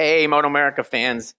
[0.00, 1.34] Hey, Moto America fans.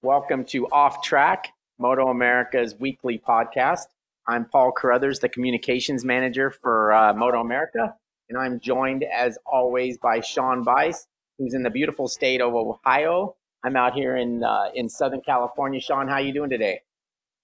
[0.00, 3.82] Welcome to Off Track, Moto America's weekly podcast.
[4.26, 7.94] I'm Paul Carruthers, the communications manager for uh, Moto America,
[8.30, 13.36] and I'm joined, as always, by Sean Bice, who's in the beautiful state of Ohio.
[13.62, 15.78] I'm out here in uh, in Southern California.
[15.78, 16.80] Sean, how you doing today?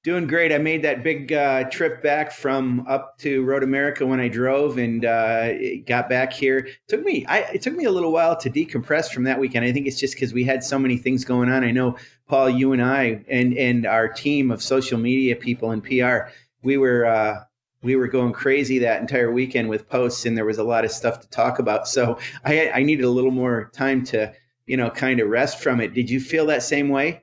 [0.04, 0.52] Doing great.
[0.52, 4.76] I made that big uh, trip back from up to Road America when I drove
[4.76, 6.58] and uh, got back here.
[6.58, 9.64] It took me I, it took me a little while to decompress from that weekend.
[9.64, 11.64] I think it's just because we had so many things going on.
[11.64, 11.96] I know
[12.28, 16.30] Paul, you and I, and and our team of social media people and PR,
[16.62, 17.44] we were uh,
[17.82, 20.90] we were going crazy that entire weekend with posts, and there was a lot of
[20.90, 21.88] stuff to talk about.
[21.88, 24.34] So I I needed a little more time to
[24.66, 25.94] you know kind of rest from it.
[25.94, 27.22] Did you feel that same way?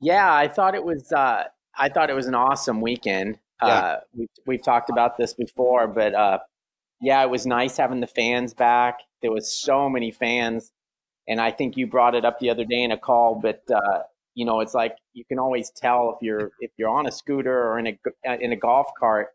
[0.00, 1.12] Yeah, I thought it was.
[1.12, 1.44] Uh,
[1.78, 3.38] I thought it was an awesome weekend.
[3.62, 3.68] Yeah.
[3.68, 6.38] Uh, we, we've talked about this before, but uh,
[7.00, 9.00] yeah, it was nice having the fans back.
[9.22, 10.72] There was so many fans,
[11.28, 13.40] and I think you brought it up the other day in a call.
[13.40, 14.02] But uh,
[14.34, 17.56] you know, it's like you can always tell if you're if you're on a scooter
[17.56, 19.28] or in a uh, in a golf cart.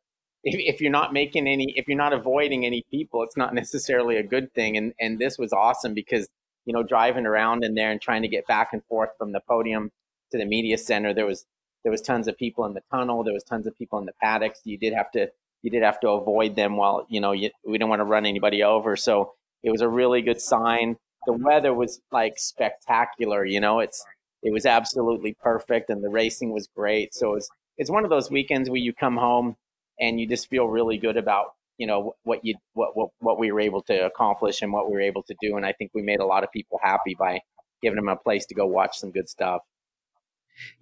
[0.44, 4.17] If, if you're not making any, if you're not avoiding any people, it's not necessarily
[4.17, 4.78] a good thing.
[4.78, 6.28] And and this was awesome because
[6.66, 9.42] you know driving around in there and trying to get back and forth from the
[9.48, 9.92] podium
[10.32, 11.14] to the media center.
[11.14, 11.45] There was
[11.90, 13.23] there was tons of people in the tunnel.
[13.23, 14.62] There was tons of people in the paddocks.
[14.64, 15.32] You did have to
[15.64, 18.28] you did have to avoid them while you know you, we didn't want to run
[18.28, 18.95] anybody over.
[18.95, 20.98] So it was a really good sign.
[21.26, 23.44] The weather was like spectacular.
[23.44, 24.06] You know, it's
[24.44, 27.16] it was absolutely perfect, and the racing was great.
[27.16, 29.56] So it's it's one of those weekends where you come home
[30.00, 33.52] and you just feel really good about you know what you what what what we
[33.52, 35.58] were able to accomplish and what we were able to do.
[35.58, 37.42] And I think we made a lot of people happy by
[37.82, 39.64] giving them a place to go watch some good stuff.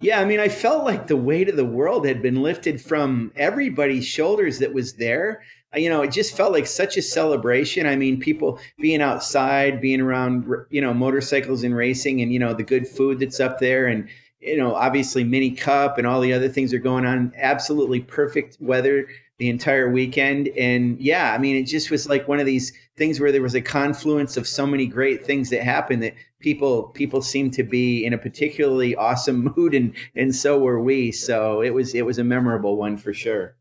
[0.00, 3.32] Yeah, I mean, I felt like the weight of the world had been lifted from
[3.36, 5.42] everybody's shoulders that was there.
[5.74, 7.86] You know, it just felt like such a celebration.
[7.86, 12.54] I mean, people being outside, being around, you know, motorcycles and racing and, you know,
[12.54, 13.86] the good food that's up there.
[13.86, 14.08] And,
[14.40, 17.32] you know, obviously Mini Cup and all the other things are going on.
[17.36, 19.08] Absolutely perfect weather
[19.38, 20.48] the entire weekend.
[20.56, 23.54] And yeah, I mean, it just was like one of these things where there was
[23.54, 28.04] a confluence of so many great things that happened that people people seemed to be
[28.04, 31.12] in a particularly awesome mood and and so were we.
[31.12, 33.56] So it was it was a memorable one for sure.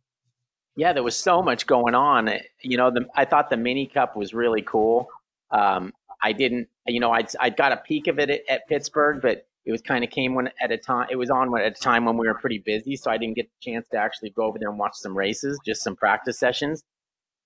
[0.75, 2.29] Yeah, there was so much going on.
[2.61, 5.07] You know, the, I thought the mini cup was really cool.
[5.49, 9.19] Um, I didn't, you know, I'd, I'd got a peek of it at, at Pittsburgh,
[9.21, 11.81] but it was kind of came when at a time it was on at a
[11.81, 14.43] time when we were pretty busy, so I didn't get the chance to actually go
[14.43, 16.83] over there and watch some races, just some practice sessions.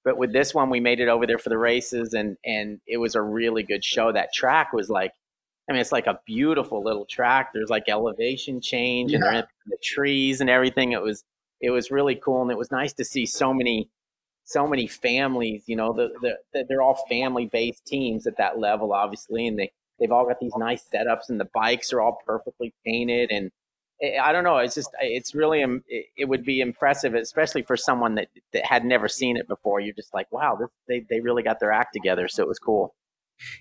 [0.04, 2.98] But with this one, we made it over there for the races, and and it
[2.98, 4.12] was a really good show.
[4.12, 5.12] That track was like,
[5.70, 7.52] I mean, it's like a beautiful little track.
[7.54, 9.20] There's like elevation change, yeah.
[9.24, 10.92] and the trees and everything.
[10.92, 11.24] It was
[11.60, 13.90] it was really cool, and it was nice to see so many
[14.44, 15.64] so many families.
[15.68, 19.60] You know, the, the, the they're all family based teams at that level, obviously, and
[19.60, 23.30] they They've all got these nice setups, and the bikes are all perfectly painted.
[23.30, 23.52] And
[24.02, 25.64] I don't know, it's just it's really
[26.18, 29.80] it would be impressive, especially for someone that, that had never seen it before.
[29.80, 32.28] You're just like, wow, this, they they really got their act together.
[32.28, 32.96] So it was cool.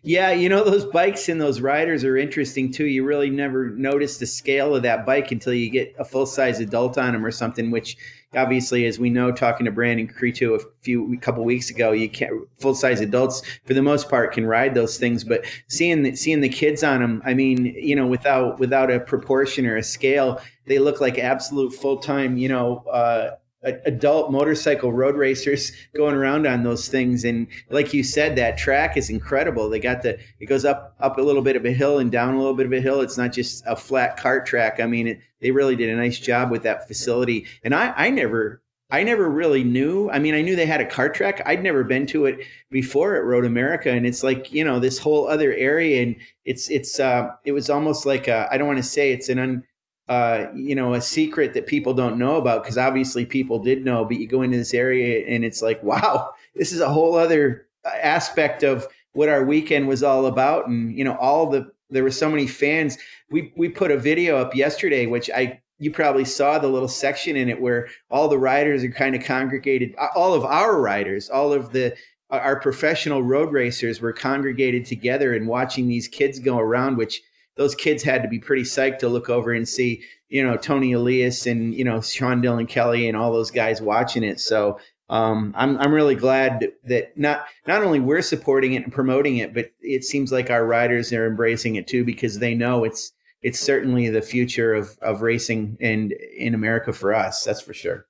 [0.03, 2.87] Yeah, you know those bikes and those riders are interesting too.
[2.87, 6.61] You really never notice the scale of that bike until you get a full size
[6.61, 7.71] adult on them or something.
[7.71, 7.97] Which
[8.35, 12.09] obviously, as we know, talking to Brandon Cretu a few a couple weeks ago, you
[12.09, 15.25] can't full size adults for the most part can ride those things.
[15.25, 19.01] But seeing the, seeing the kids on them, I mean, you know, without without a
[19.01, 22.85] proportion or a scale, they look like absolute full time, you know.
[22.91, 27.25] Uh, adult motorcycle road racers going around on those things.
[27.25, 29.69] And like you said that track is incredible.
[29.69, 32.35] They got the it goes up up a little bit of a hill and down
[32.35, 33.01] a little bit of a hill.
[33.01, 34.81] It's not just a flat cart track.
[34.81, 37.47] I mean it, they really did a nice job with that facility.
[37.63, 38.63] And i i never
[38.93, 40.11] I never really knew.
[40.11, 41.41] I mean, I knew they had a cart track.
[41.47, 42.41] I'd never been to it
[42.71, 46.69] before at Road America, and it's like you know this whole other area, and it's
[46.71, 49.65] it's uh, it was almost like I don't want to say it's an un,
[50.11, 54.05] uh, you know, a secret that people don't know about because obviously people did know,
[54.05, 57.69] but you go into this area and it's like, wow, this is a whole other
[57.85, 60.67] aspect of what our weekend was all about.
[60.67, 62.99] And, you know, all the, there were so many fans.
[63.31, 67.37] We, we put a video up yesterday, which I, you probably saw the little section
[67.37, 71.53] in it where all the riders are kind of congregated, all of our riders, all
[71.53, 71.97] of the,
[72.31, 77.23] our professional road racers were congregated together and watching these kids go around, which
[77.57, 80.93] those kids had to be pretty psyched to look over and see, you know, Toni
[80.93, 84.41] Elias and, you know, Sean Dylan Kelly and all those guys watching it.
[84.41, 89.39] So um, I'm, I'm really glad that not, not only we're supporting it and promoting
[89.39, 93.13] it, but it seems like our riders are embracing it too, because they know it's,
[93.43, 97.43] it's certainly the future of, of racing and in America for us.
[97.45, 98.07] That's for sure.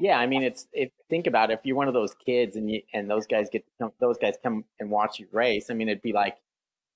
[0.00, 2.70] Yeah, I mean, it's if think about it, if you're one of those kids and
[2.70, 3.64] you and those guys get
[3.98, 5.70] those guys come and watch you race.
[5.70, 6.36] I mean, it'd be like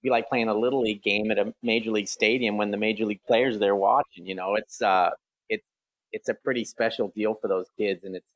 [0.02, 3.04] be like playing a little league game at a major league stadium when the major
[3.04, 4.26] league players they're watching.
[4.26, 5.10] You know, it's uh,
[5.48, 5.66] it's
[6.12, 8.26] it's a pretty special deal for those kids, and it's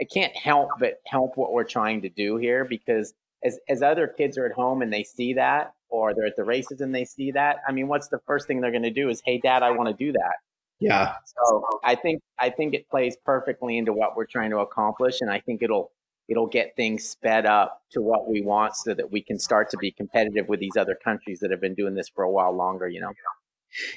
[0.00, 4.06] I can't help but help what we're trying to do here because as as other
[4.06, 7.04] kids are at home and they see that, or they're at the races and they
[7.04, 9.62] see that, I mean, what's the first thing they're going to do is, hey, Dad,
[9.62, 10.34] I want to do that.
[10.80, 11.14] Yeah.
[11.24, 15.30] So I think I think it plays perfectly into what we're trying to accomplish, and
[15.30, 15.92] I think it'll
[16.28, 19.76] it'll get things sped up to what we want so that we can start to
[19.78, 22.88] be competitive with these other countries that have been doing this for a while longer.
[22.88, 23.12] You know.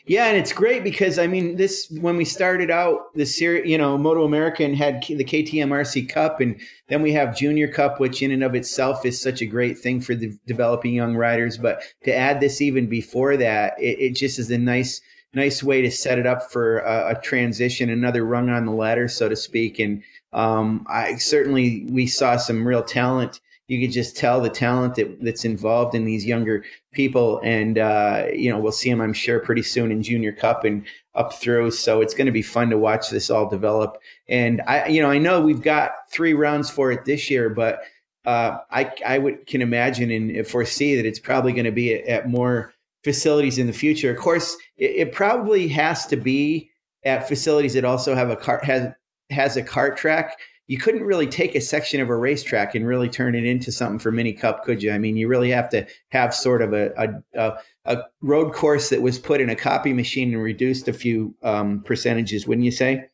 [0.05, 3.77] Yeah, and it's great because I mean, this when we started out the series, you
[3.77, 8.21] know, Moto American had the KTM RC Cup, and then we have Junior Cup, which
[8.21, 11.57] in and of itself is such a great thing for the developing young riders.
[11.57, 15.01] But to add this even before that, it, it just is a nice,
[15.33, 19.09] nice way to set it up for a, a, transition, another rung on the ladder,
[19.09, 19.79] so to speak.
[19.79, 20.01] And
[20.35, 25.23] um, I certainly we saw some real talent you could just tell the talent that,
[25.23, 27.41] that's involved in these younger people.
[27.43, 30.85] And, uh, you know, we'll see them, I'm sure, pretty soon in Junior Cup and
[31.15, 31.71] up through.
[31.71, 33.97] So it's going to be fun to watch this all develop.
[34.27, 37.81] And I, you know, I know we've got three rounds for it this year, but
[38.25, 42.05] uh, I, I would can imagine and foresee that it's probably going to be at,
[42.07, 42.73] at, more
[43.03, 44.11] facilities in the future.
[44.11, 46.69] Of course, it, it probably has to be
[47.03, 48.91] at facilities that also have a car has
[49.29, 50.37] has a kart track
[50.67, 53.99] you couldn't really take a section of a racetrack and really turn it into something
[53.99, 54.91] for mini cup could you?
[54.91, 59.01] I mean you really have to have sort of a, a, a road course that
[59.01, 63.05] was put in a copy machine and reduced a few um, percentages wouldn't you say?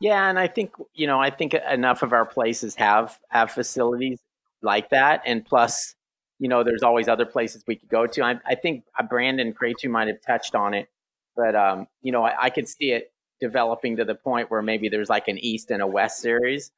[0.00, 4.20] Yeah and i think you know i think enough of our places have have facilities
[4.62, 5.94] like that and plus
[6.38, 8.22] you know there's always other places we could go to.
[8.22, 10.88] I, I think brandon Cretu might have touched on it
[11.34, 14.88] but um, you know I, I could see it developing to the point where maybe
[14.88, 16.70] there's like an East and a West series.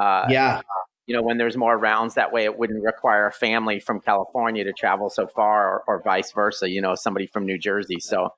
[0.00, 0.60] Uh, yeah.
[1.06, 4.64] You know, when there's more rounds, that way it wouldn't require a family from California
[4.64, 7.98] to travel so far or, or vice versa, you know, somebody from New Jersey.
[7.98, 8.30] So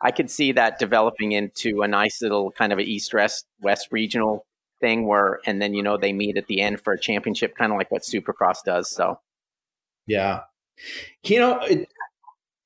[0.00, 3.88] I could see that developing into a nice little kind of an East West, West
[3.90, 4.46] regional
[4.80, 7.72] thing where, and then, you know, they meet at the end for a championship, kind
[7.72, 8.90] of like what Supercross does.
[8.90, 9.18] So,
[10.06, 10.42] yeah.
[11.24, 11.88] You know, it,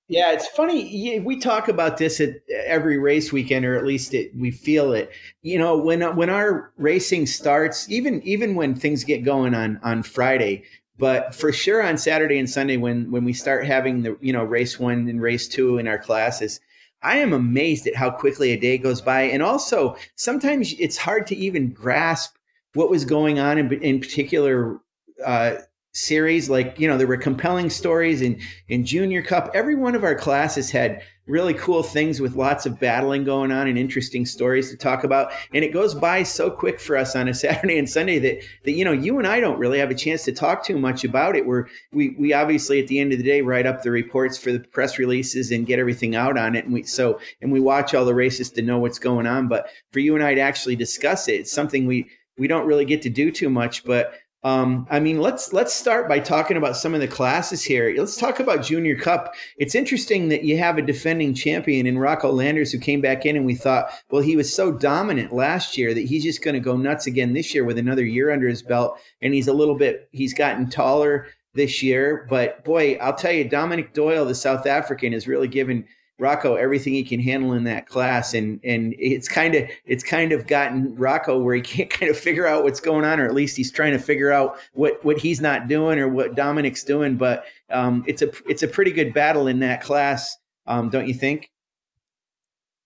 [0.09, 1.21] yeah, it's funny.
[1.21, 5.11] We talk about this at every race weekend, or at least it, we feel it.
[5.43, 10.03] You know, when when our racing starts, even even when things get going on on
[10.03, 10.65] Friday,
[10.97, 14.45] but for sure on Saturday and Sunday, when when we start having the you know
[14.45, 16.59] race one and race two in our classes,
[17.03, 21.27] I am amazed at how quickly a day goes by, and also sometimes it's hard
[21.27, 22.35] to even grasp
[22.73, 24.81] what was going on in, in particular
[25.25, 25.57] uh,
[25.99, 26.49] series.
[26.49, 29.51] Like, you know, there were compelling stories in, in junior cup.
[29.55, 33.69] Every one of our classes had really cool things with lots of battling going on
[33.69, 35.31] and interesting stories to talk about.
[35.53, 38.73] And it goes by so quick for us on a Saturday and Sunday that, that,
[38.73, 41.37] you know, you and I don't really have a chance to talk too much about
[41.37, 41.47] it.
[41.47, 44.53] We're, we, we obviously at the end of the day write up the reports for
[44.53, 46.65] the press releases and get everything out on it.
[46.65, 49.49] And we, so, and we watch all the races to know what's going on.
[49.49, 52.09] But for you and I to actually discuss it, it's something we,
[52.39, 56.09] we don't really get to do too much, but um, I mean, let's let's start
[56.09, 57.93] by talking about some of the classes here.
[57.97, 59.35] Let's talk about Junior Cup.
[59.57, 63.35] It's interesting that you have a defending champion in Rocco Landers who came back in,
[63.35, 66.61] and we thought, well, he was so dominant last year that he's just going to
[66.61, 69.75] go nuts again this year with another year under his belt, and he's a little
[69.75, 72.25] bit he's gotten taller this year.
[72.31, 75.85] But boy, I'll tell you, Dominic Doyle, the South African, has really given
[76.19, 80.33] Rocco everything he can handle in that class, and and it's kind of it's kind
[80.33, 83.35] of gotten Rocco where he can't kind of figure out what's going on, or at
[83.35, 87.17] least he's trying to figure out what what he's not doing or what Dominic's doing.
[87.17, 91.15] But um, it's a it's a pretty good battle in that class, um, don't you
[91.15, 91.51] think?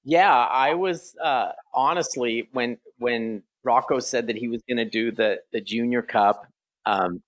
[0.04, 5.10] Yeah, I was uh, honestly when when Rocco said that he was going to do
[5.10, 6.46] the the Junior Cup.
[6.84, 7.22] Um,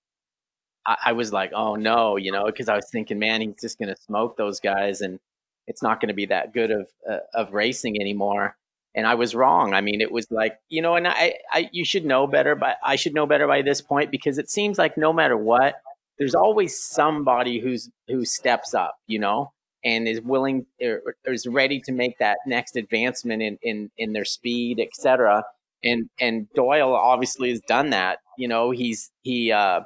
[0.87, 3.79] I, I was like, oh no, you know, because I was thinking, man, he's just
[3.79, 5.19] going to smoke those guys, and
[5.67, 8.57] it's not going to be that good of uh, of racing anymore.
[8.97, 9.75] And I was wrong.
[9.75, 12.77] I mean, it was like you know, and I, I you should know better, but
[12.85, 15.75] I should know better by this point because it seems like no matter what,
[16.19, 19.53] there's always somebody who's who steps up, you know,
[19.85, 24.13] and is willing or, or is ready to make that next advancement in in in
[24.13, 25.45] their speed, etc.
[25.83, 28.19] And and Doyle obviously has done that.
[28.39, 29.81] You know, he's he uh,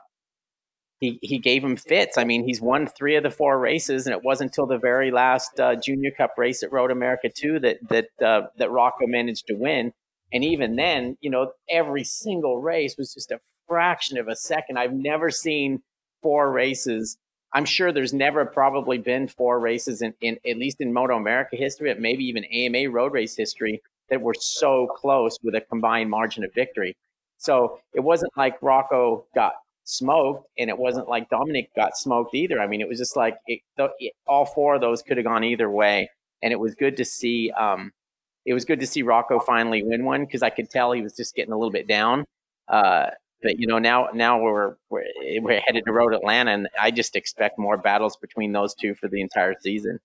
[1.00, 2.18] he he gave him fits.
[2.18, 5.10] I mean, he's won three of the four races, and it wasn't until the very
[5.10, 9.46] last uh, Junior Cup race at Road America Two that that uh, that Rocco managed
[9.46, 9.92] to win.
[10.32, 14.78] And even then, you know, every single race was just a fraction of a second.
[14.78, 15.82] I've never seen
[16.22, 17.16] four races.
[17.54, 21.56] I'm sure there's never probably been four races in, in at least in Moto America
[21.56, 26.10] history, but maybe even AMA road race history that were so close with a combined
[26.10, 26.94] margin of victory.
[27.38, 29.54] So it wasn't like Rocco got
[29.88, 32.60] smoked, and it wasn't like Dominic got smoked either.
[32.60, 33.60] I mean, it was just like it,
[33.98, 36.10] it, all four of those could have gone either way,
[36.42, 37.50] and it was good to see.
[37.50, 37.92] Um,
[38.44, 41.14] it was good to see Rocco finally win one because I could tell he was
[41.14, 42.24] just getting a little bit down.
[42.68, 43.06] Uh,
[43.42, 45.04] but you know now now we're, we're
[45.40, 49.08] we're headed to Road Atlanta, and I just expect more battles between those two for
[49.08, 50.00] the entire season.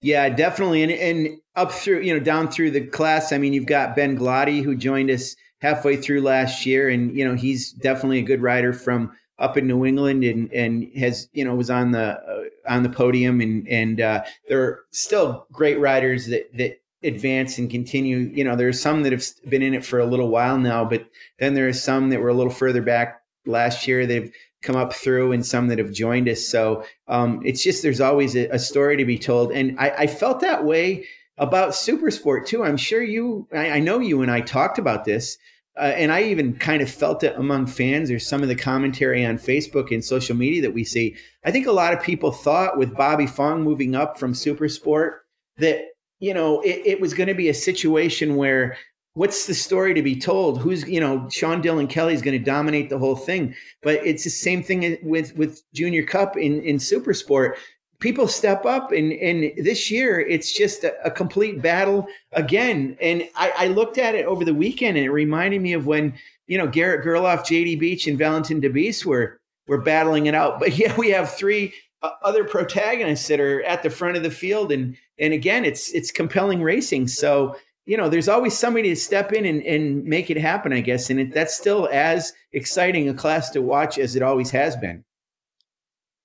[0.00, 3.32] Yeah, definitely, and and up through you know down through the class.
[3.32, 7.24] I mean, you've got Ben Gloddy who joined us halfway through last year, and you
[7.24, 11.44] know he's definitely a good rider from up in New England, and and has you
[11.44, 15.78] know was on the uh, on the podium, and and uh, there are still great
[15.78, 18.18] riders that that advance and continue.
[18.18, 21.06] You know, there's some that have been in it for a little while now, but
[21.38, 24.30] then there are some that were a little further back last year that have
[24.62, 26.46] come up through and some that have joined us.
[26.46, 30.06] So um, it's just there's always a, a, story to be told, and I, I,
[30.08, 31.06] felt that way
[31.38, 32.64] about Supersport too.
[32.64, 35.38] I'm sure you, I, I know you and I talked about this.
[35.76, 39.24] Uh, and I even kind of felt it among fans or some of the commentary
[39.24, 41.14] on Facebook and social media that we see.
[41.44, 45.18] I think a lot of people thought with Bobby Fong moving up from Supersport
[45.58, 45.84] that
[46.20, 48.76] you know, it, it was going to be a situation where
[49.14, 50.60] what's the story to be told?
[50.60, 53.54] Who's, you know, Sean Dylan Kelly is going to dominate the whole thing.
[53.82, 57.58] But it's the same thing with with Junior Cup in in Super Sport.
[58.00, 62.96] People step up, and and this year it's just a, a complete battle again.
[63.00, 66.14] And I, I, looked at it over the weekend, and it reminded me of when
[66.46, 70.60] you know Garrett Gerloff, JD Beach, and Valentin Debise were were battling it out.
[70.60, 74.30] But yeah, we have three uh, other protagonists that are at the front of the
[74.30, 78.94] field and and again it's it's compelling racing so you know there's always somebody to
[78.94, 83.08] step in and, and make it happen i guess and it, that's still as exciting
[83.08, 85.04] a class to watch as it always has been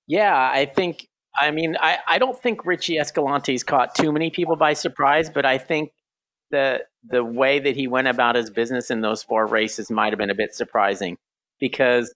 [0.06, 4.56] yeah i think i mean i, I don't think richie escalante's caught too many people
[4.56, 5.92] by surprise but i think
[6.50, 10.18] the the way that he went about his business in those four races might have
[10.18, 11.16] been a bit surprising
[11.60, 12.14] because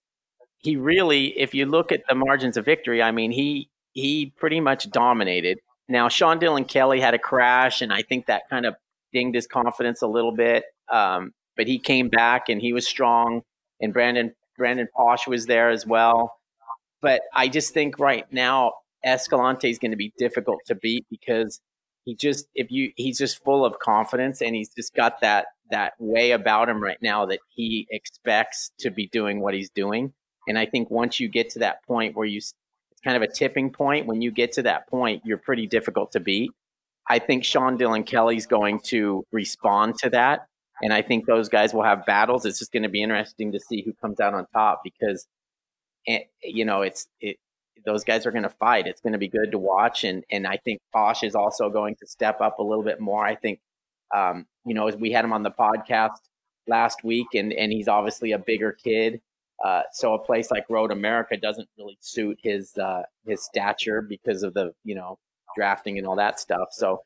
[0.58, 4.60] he really, if you look at the margins of victory, I mean, he he pretty
[4.60, 5.58] much dominated.
[5.88, 8.74] Now, Sean Dylan Kelly had a crash, and I think that kind of
[9.12, 10.64] dinged his confidence a little bit.
[10.92, 13.42] Um, but he came back and he was strong,
[13.80, 16.34] and Brandon Brandon Paasch was there as well.
[17.00, 21.60] But I just think right now Escalante is going to be difficult to beat because
[22.04, 25.92] he just if you he's just full of confidence and he's just got that that
[25.98, 30.12] way about him right now that he expects to be doing what he's doing.
[30.46, 32.54] And I think once you get to that point where you, it's
[33.04, 34.06] kind of a tipping point.
[34.06, 36.50] When you get to that point, you're pretty difficult to beat.
[37.08, 40.46] I think Sean Dylan Kelly's going to respond to that.
[40.82, 42.44] And I think those guys will have battles.
[42.44, 45.26] It's just going to be interesting to see who comes out on top because,
[46.06, 47.36] eh, you know, it's, it,
[47.84, 48.86] those guys are going to fight.
[48.86, 50.04] It's going to be good to watch.
[50.04, 53.24] And, and I think Paasch is also going to step up a little bit more.
[53.24, 53.60] I think,
[54.14, 56.18] um, you know, as we had him on the podcast
[56.66, 59.20] last week and, and he's obviously a bigger kid.
[59.64, 64.42] Uh, so a place like Road America doesn't really suit his uh, his stature because
[64.44, 65.18] of the you know
[65.56, 66.68] drafting and all that stuff.
[66.70, 67.00] So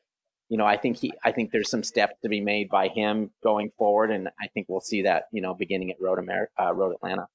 [0.49, 3.31] you know I think he I think there's some steps to be made by him
[3.43, 6.73] going forward, and I think we'll see that you know beginning at Road America, uh,
[6.73, 7.27] Road Atlanta.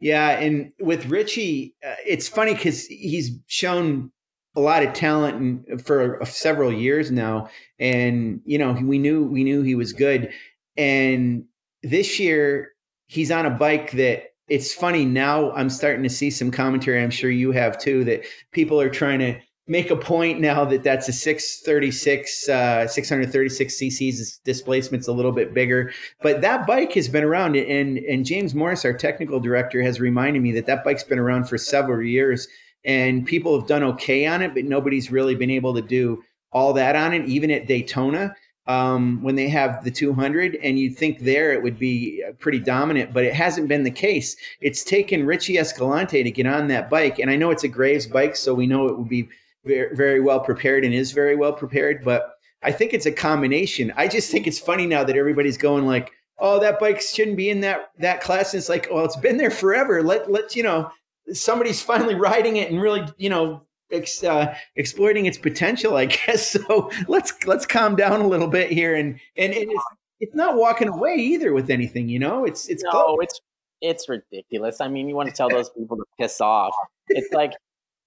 [0.00, 4.12] Yeah, and with Richie, uh, it's funny because he's shown
[4.54, 7.48] a lot of talent for several years now,
[7.78, 10.30] and you know we knew we knew he was good,
[10.76, 11.44] and
[11.82, 12.72] this year
[13.06, 17.10] he's on a bike that it's funny now i'm starting to see some commentary i'm
[17.10, 19.38] sure you have too that people are trying to
[19.68, 25.52] make a point now that that's a 636 uh, 636 cc's displacement's a little bit
[25.52, 25.92] bigger
[26.22, 30.40] but that bike has been around and and james morris our technical director has reminded
[30.40, 32.46] me that that bike's been around for several years
[32.84, 36.72] and people have done okay on it but nobody's really been able to do all
[36.72, 38.34] that on it even at daytona
[38.68, 42.58] um, when they have the 200, and you'd think there it would be uh, pretty
[42.58, 44.36] dominant, but it hasn't been the case.
[44.60, 48.06] It's taken Richie Escalante to get on that bike, and I know it's a Graves
[48.08, 49.28] bike, so we know it would be
[49.66, 52.04] very, very well prepared and is very well prepared.
[52.04, 53.92] But I think it's a combination.
[53.96, 57.50] I just think it's funny now that everybody's going like, "Oh, that bike shouldn't be
[57.50, 60.02] in that that class." And it's like, well, it's been there forever.
[60.02, 60.90] Let let you know
[61.32, 66.50] somebody's finally riding it and really you know ex, uh, exploiting its potential, I guess.
[66.50, 69.84] So let's let's calm down a little bit here, and and, and it's,
[70.20, 72.08] it's not walking away either with anything.
[72.08, 73.18] You know, it's it's no, close.
[73.20, 73.40] it's
[73.80, 74.80] it's ridiculous.
[74.80, 76.74] I mean, you want to tell those people to piss off.
[77.08, 77.52] It's like,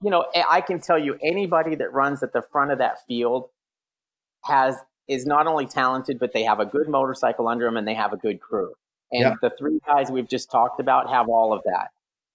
[0.01, 3.49] you know, I can tell you anybody that runs at the front of that field
[4.45, 4.75] has
[5.07, 8.13] is not only talented, but they have a good motorcycle under them and they have
[8.13, 8.73] a good crew.
[9.11, 9.33] And yeah.
[9.41, 11.89] the three guys we've just talked about have all of that.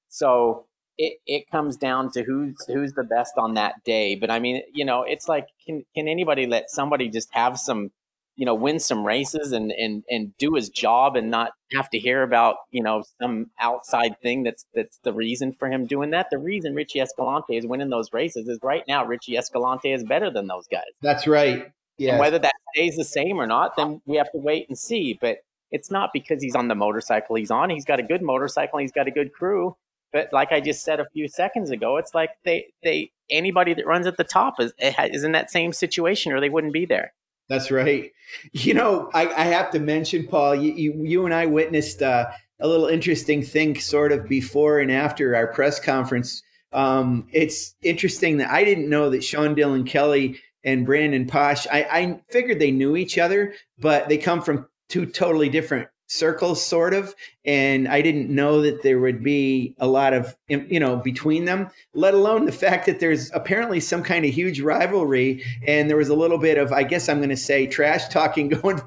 [0.08, 0.66] So
[0.98, 4.16] it, it comes down to who's who's the best on that day.
[4.16, 7.92] But I mean, you know, it's like can can anybody let somebody just have some
[8.36, 11.98] you know, win some races and and and do his job and not have to
[11.98, 16.28] hear about you know some outside thing that's that's the reason for him doing that.
[16.30, 20.30] The reason Richie Escalante is winning those races is right now Richie Escalante is better
[20.30, 20.82] than those guys.
[21.02, 21.70] That's right.
[21.98, 22.12] Yeah.
[22.12, 25.16] And whether that stays the same or not, then we have to wait and see.
[25.20, 25.38] But
[25.70, 27.70] it's not because he's on the motorcycle he's on.
[27.70, 28.78] He's got a good motorcycle.
[28.78, 29.76] he's got a good crew.
[30.12, 33.86] But like I just said a few seconds ago, it's like they they anybody that
[33.86, 36.86] runs at the top is eh, is in that same situation, or they wouldn't be
[36.86, 37.12] there.
[37.48, 38.10] That's right.
[38.52, 42.26] You know, I, I have to mention, Paul, you, you, you and I witnessed uh,
[42.58, 46.42] a little interesting thing sort of before and after our press conference.
[46.72, 51.82] Um, it's interesting that I didn't know that Sean Dylan Kelly and Brandon Paasch, I,
[51.82, 56.94] I figured they knew each other, but they come from two totally different circles sort
[56.94, 61.44] of and i didn't know that there would be a lot of you know between
[61.44, 65.96] them let alone the fact that there's apparently some kind of huge rivalry and there
[65.96, 68.80] was a little bit of i guess i'm going to say trash talking going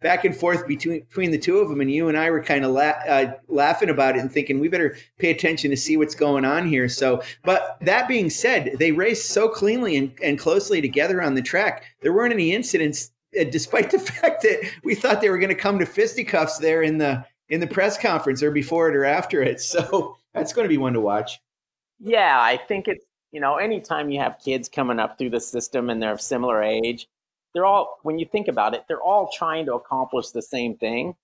[0.00, 2.64] back and forth between between the two of them and you and i were kind
[2.64, 6.14] of la- uh, laughing about it and thinking we better pay attention to see what's
[6.14, 6.88] going on here.
[6.88, 11.42] So but that being said they raced so cleanly and, and closely together on the
[11.42, 15.48] track there weren't any incidents Uh, despite the fact that we thought they were going
[15.48, 19.04] to come to fisticuffs there in the in the press conference or before it or
[19.04, 19.60] after it.
[19.60, 21.38] So that's going to be one to watch.
[22.00, 25.90] Yeah, I think it's you know anytime you have kids coming up through the system
[25.90, 27.08] and they're of similar age,
[27.54, 31.14] they're all when you think about it, they're all trying to accomplish the same thing.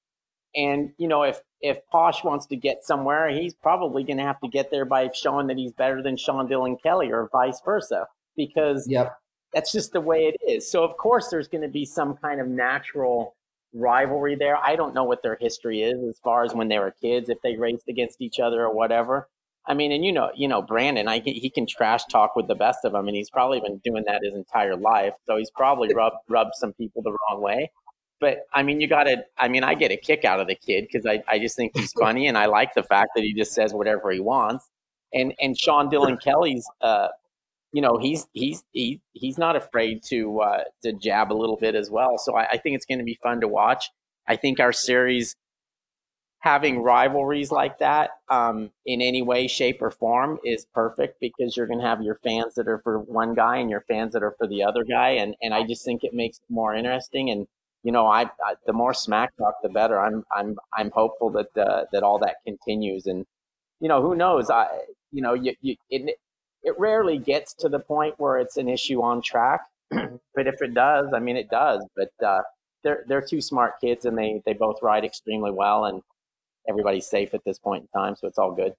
[0.55, 4.41] And you know if if Paasch wants to get somewhere, he's probably going to have
[4.41, 8.07] to get there by showing that he's better than Sean Dylan Kelly or vice versa
[8.37, 9.19] because yep
[9.53, 10.71] that's just the way it is.
[10.71, 13.35] So of course there's going to be some kind of natural
[13.73, 14.57] rivalry there.
[14.57, 17.39] I don't know what their history is as far as when they were kids, if
[17.43, 19.29] they raced against each other or whatever.
[19.67, 22.55] I mean, and you know, you know, Brandon, I he can trash talk with the
[22.55, 25.15] best of them, and he's probably been doing that his entire life.
[25.27, 27.71] So he's probably rubbed rubbed some people the wrong way.
[28.19, 29.25] But I mean, you got to.
[29.37, 31.77] I mean, I get a kick out of the kid because I I just think
[31.77, 34.71] he's funny, and I like the fact that he just says whatever he wants.
[35.13, 37.09] And and Sean Dylan Kelly's uh,
[37.73, 41.75] you know he's he's he, he's not afraid to uh, to jab a little bit
[41.75, 42.19] as well.
[42.19, 43.91] So I, I think it's going to be fun to watch.
[44.27, 45.35] I think our series
[46.41, 51.67] having rivalries like that um, in any way, shape, or form is perfect because you're
[51.67, 54.35] going to have your fans that are for one guy and your fans that are
[54.39, 57.31] for the other guy, and and I just think it makes it more interesting.
[57.31, 57.47] And
[57.83, 60.01] you know, I, I the more smack talk, the better.
[60.01, 63.27] I'm I'm I'm hopeful that uh, that all that continues, and
[63.81, 64.51] you know, who knows?
[64.51, 64.69] I
[65.13, 66.17] you know, you, you it,
[66.63, 69.61] it rarely gets to the point where it's an issue on track.
[69.91, 71.85] but if it does, I mean, it does.
[71.97, 72.43] But uh,
[72.85, 76.03] they're they're two smart kids, and they they both ride extremely well, and
[76.69, 78.75] everybody's safe at this point in time, so it's all good.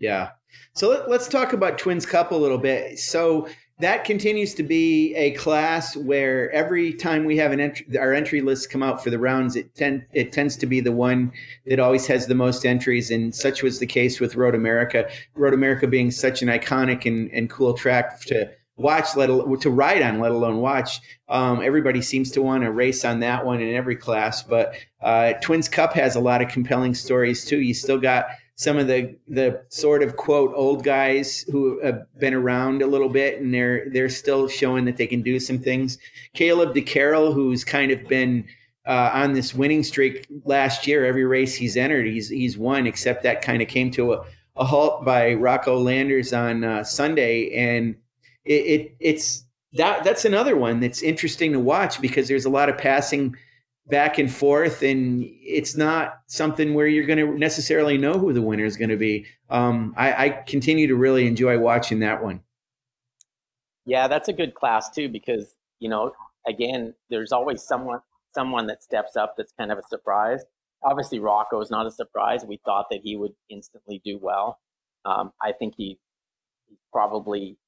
[0.00, 0.30] Yeah.
[0.74, 2.98] So let, us talk about Twins Cup a little bit.
[2.98, 3.46] So
[3.80, 8.40] that continues to be a class where every time we have an entry, our entry
[8.40, 11.32] lists come out for the rounds, it tend it tends to be the one
[11.66, 15.08] that always has the most entries, and such was the case with Road America.
[15.34, 19.70] Road America being such an iconic and, and cool track to watch, let alone to
[19.70, 21.00] ride on, let alone watch.
[21.28, 25.34] Um, everybody seems to want to race on that one in every class, but uh,
[25.42, 27.60] Twins Cup has a lot of compelling stories too.
[27.60, 32.34] You still got some of the the sort of quote old guys who have been
[32.34, 35.98] around a little bit and they're they're still showing that they can do some things.
[36.34, 38.44] Caleb De Keyrel, who's kind of been
[38.86, 43.22] uh, on this winning streak last year, every race he's entered, he's he's won, except
[43.22, 44.24] that kind of came to a,
[44.56, 47.96] a halt by Rocco Landers on uh, Sunday, and
[48.44, 52.68] it, it it's that that's another one that's interesting to watch because there's a lot
[52.68, 53.36] of passing
[53.86, 58.42] back and forth, and it's not something where you're going to necessarily know who the
[58.42, 59.26] winner is going to be.
[59.50, 62.40] Um, I, I continue to really enjoy watching that one.
[63.84, 66.12] Yeah, that's a good class too because you know,
[66.46, 67.98] again, there's always someone
[68.34, 70.42] someone that steps up that's kind of a surprise.
[70.84, 72.44] Obviously, Rocco is not a surprise.
[72.44, 74.58] We thought that he would instantly do well.
[75.04, 75.98] Um, I think he,
[76.68, 77.58] he probably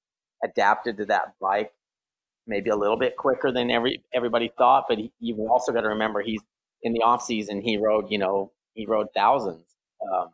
[0.42, 1.72] adapted to that bike
[2.46, 4.84] maybe a little bit quicker than every everybody thought.
[4.88, 6.42] But he, you've also got to remember he's
[6.82, 7.60] in the off season.
[7.60, 9.64] He rode, you know, he rode thousands.
[10.12, 10.28] Um,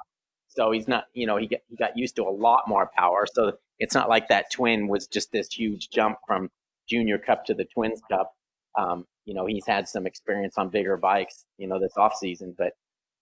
[0.48, 3.26] so he's not, you know, he got, he got used to a lot more power.
[3.32, 6.50] So it's not like that twin was just this huge jump from
[6.88, 8.32] junior cup to the twins cup.
[8.76, 12.54] Um, you know, he's had some experience on bigger bikes, you know, this off season,
[12.58, 12.72] but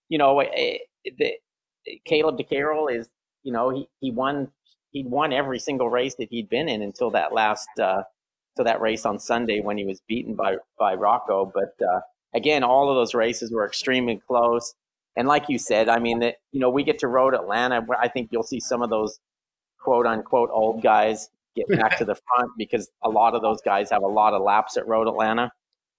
[0.09, 1.33] you know, it, it, the,
[2.05, 3.09] Caleb De Keyrel is,
[3.43, 4.51] you know, he, he won,
[4.91, 8.01] he won every single race that he'd been in until that last, uh,
[8.59, 11.51] to that race on Sunday when he was beaten by by Rocco.
[11.53, 12.01] But uh,
[12.33, 14.73] again, all of those races were extremely close.
[15.15, 17.85] And like you said, I mean, that you know, we get to Road Atlanta.
[17.99, 19.19] I think you'll see some of those
[19.79, 23.89] quote unquote old guys get back to the front because a lot of those guys
[23.89, 25.51] have a lot of laps at Road Atlanta.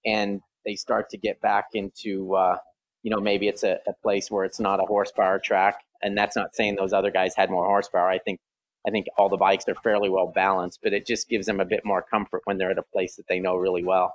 [0.06, 2.56] And they start to get back into, uh,
[3.02, 5.80] you know, maybe it's a, a place where it's not a horsepower track.
[6.02, 8.08] And that's not saying those other guys had more horsepower.
[8.08, 8.40] I think
[8.86, 11.64] I think all the bikes are fairly well balanced, but it just gives them a
[11.64, 14.14] bit more comfort when they're at a place that they know really well.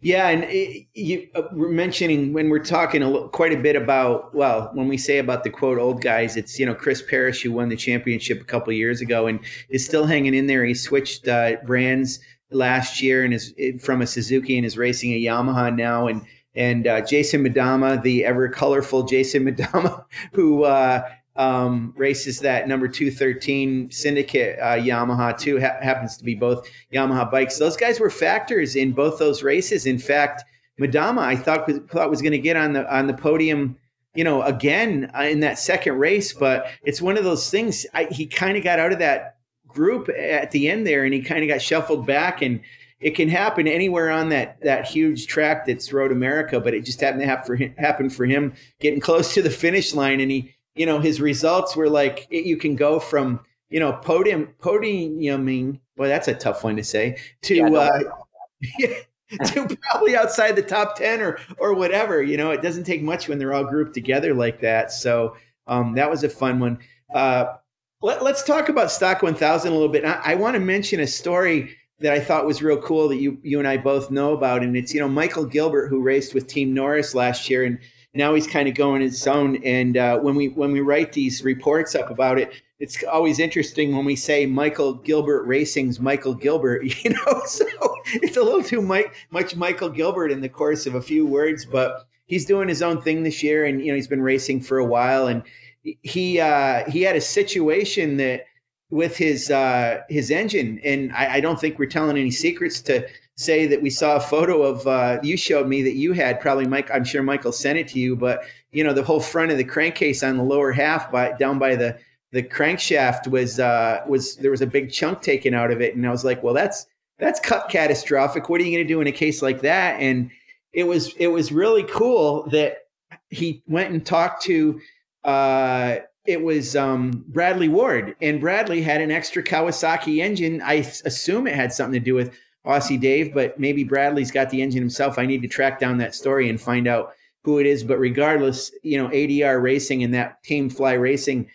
[0.00, 4.34] Yeah, and it, you uh, were mentioning when we're talking a quite a bit about
[4.34, 7.52] well, when we say about the quote old guys, it's you know Chris Parrish who
[7.52, 10.64] won the championship a couple years ago and is still hanging in there.
[10.64, 12.18] He switched uh, brands
[12.50, 16.06] last year and is from a Suzuki and is racing a Yamaha now.
[16.06, 16.24] And
[16.54, 22.88] and uh, Jason Madama, the ever colorful Jason Madama, who uh, um, races that number
[22.88, 25.60] 213 Syndicate uh, Yamaha too.
[25.60, 27.58] Ha- happens to be both Yamaha bikes.
[27.58, 29.86] Those guys were factors in both those races.
[29.86, 30.44] In fact,
[30.78, 33.76] Madama, I thought was, thought was going to get on the on the podium,
[34.14, 36.32] you know, again uh, in that second race.
[36.32, 37.86] But it's one of those things.
[37.94, 39.36] I, he kind of got out of that
[39.68, 42.60] group at the end there, and he kind of got shuffled back and
[43.00, 47.00] it can happen anywhere on that that huge track that's Road America, but it just
[47.00, 50.30] happened to happen for him, happen for him getting close to the finish line, and
[50.30, 55.80] he you know, his results were like you can go from you know podium podiuming.
[55.96, 57.18] Boy, that's a tough one to say.
[57.42, 62.22] To yeah, uh, to probably outside the top ten or or whatever.
[62.22, 64.92] You know, it doesn't take much when they're all grouped together like that.
[64.92, 65.36] So
[65.66, 66.78] um, that was a fun one.
[67.12, 67.54] Uh,
[68.00, 70.04] let, us talk about Stock 1000 a little bit.
[70.04, 73.38] I, I want to mention a story that I thought was real cool that you
[73.42, 76.46] you and I both know about, and it's you know Michael Gilbert who raced with
[76.46, 77.78] Team Norris last year, and
[78.14, 79.62] now he's kind of going his own.
[79.64, 83.96] And uh, when we when we write these reports up about it, it's always interesting
[83.96, 86.82] when we say Michael Gilbert Racing's Michael Gilbert.
[87.04, 87.66] You know, so
[88.06, 91.64] it's a little too Mike, much Michael Gilbert in the course of a few words,
[91.64, 94.78] but he's doing his own thing this year, and you know he's been racing for
[94.78, 95.42] a while, and
[95.82, 98.44] he uh, he had a situation that
[98.90, 103.06] with his uh, his engine, and I, I don't think we're telling any secrets to
[103.38, 106.66] say that we saw a photo of uh, you showed me that you had probably
[106.66, 106.90] Mike.
[106.92, 109.64] I'm sure Michael sent it to you, but you know the whole front of the
[109.64, 111.96] crankcase on the lower half, by down by the
[112.32, 116.06] the crankshaft was uh, was there was a big chunk taken out of it, and
[116.06, 116.86] I was like, well, that's
[117.18, 118.48] that's cut catastrophic.
[118.48, 120.00] What are you going to do in a case like that?
[120.00, 120.30] And
[120.72, 122.88] it was it was really cool that
[123.30, 124.80] he went and talked to.
[125.22, 130.60] Uh, it was um, Bradley Ward, and Bradley had an extra Kawasaki engine.
[130.60, 130.74] I
[131.04, 132.34] assume it had something to do with
[132.68, 135.18] Aussie Dave, but maybe Bradley's got the engine himself.
[135.18, 137.82] I need to track down that story and find out who it is.
[137.82, 141.48] But regardless, you know, ADR Racing and that Team Fly Racing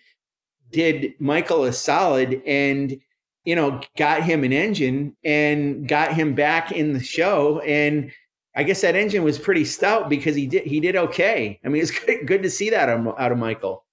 [0.72, 3.00] did Michael a solid and,
[3.46, 7.60] you know, got him an engine and got him back in the show.
[7.60, 8.12] And
[8.56, 11.60] I guess that engine was pretty stout because he did he did okay.
[11.64, 13.86] I mean, it's good, good to see that out of Michael.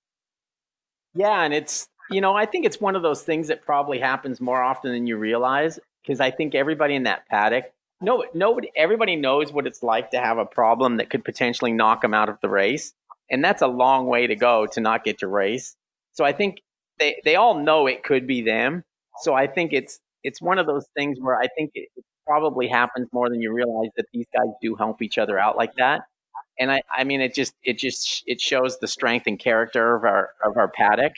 [1.15, 4.41] Yeah, and it's you know, I think it's one of those things that probably happens
[4.41, 9.17] more often than you realize because I think everybody in that paddock, no, nobody, everybody
[9.17, 12.39] knows what it's like to have a problem that could potentially knock them out of
[12.41, 12.95] the race,
[13.31, 15.77] and that's a long way to go to not get to race.
[16.13, 16.63] So I think
[16.99, 18.85] they they all know it could be them.
[19.23, 22.69] So I think it's it's one of those things where I think it, it probably
[22.69, 26.03] happens more than you realize that these guys do help each other out like that.
[26.59, 30.05] And I, I mean, it just it just it shows the strength and character of
[30.05, 31.13] our of our paddock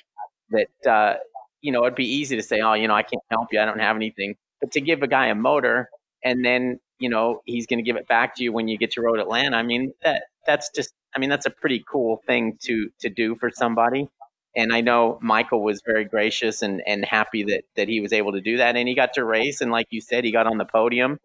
[0.50, 1.16] that uh,
[1.60, 3.64] you know it'd be easy to say, oh, you know, I can't help you, I
[3.64, 4.36] don't have anything.
[4.62, 5.90] But to give a guy a motor
[6.25, 8.92] and then, you know, he's going to give it back to you when you get
[8.92, 9.59] to Road Atlanta.
[9.59, 13.35] I mean, that that's just I mean, that's a pretty cool thing to to do
[13.35, 14.09] for somebody.
[14.55, 18.33] And I know Michael was very gracious and, and happy that, that he was able
[18.33, 18.77] to do that.
[18.77, 19.61] And he got to race.
[19.61, 21.18] And like you said, he got on the podium.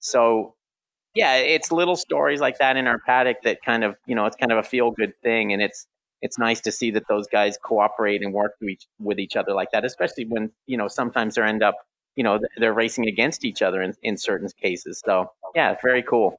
[0.00, 0.54] So,
[1.14, 4.36] yeah, it's little stories like that in our paddock that kind of, you know, it's
[4.36, 5.54] kind of a feel good thing.
[5.54, 5.86] And it's,
[6.20, 9.54] it's nice to see that those guys cooperate and work with each, with each other
[9.54, 11.76] like that, especially when, you know, sometimes they end up
[12.16, 15.00] you know they're racing against each other in, in certain cases.
[15.04, 16.36] So yeah, very cool.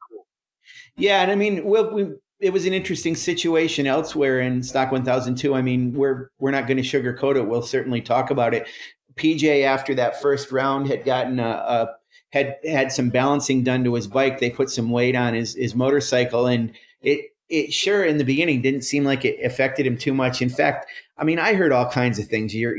[0.97, 2.07] Yeah, and I mean, well, we,
[2.39, 5.55] it was an interesting situation elsewhere in Stock 1002.
[5.55, 7.47] I mean, we're we're not going to sugarcoat it.
[7.47, 8.67] We'll certainly talk about it.
[9.15, 11.89] PJ after that first round had gotten a, a
[12.31, 14.39] had had some balancing done to his bike.
[14.39, 18.61] They put some weight on his his motorcycle, and it it sure in the beginning
[18.61, 20.41] didn't seem like it affected him too much.
[20.41, 20.87] In fact,
[21.17, 22.53] I mean, I heard all kinds of things.
[22.53, 22.77] You're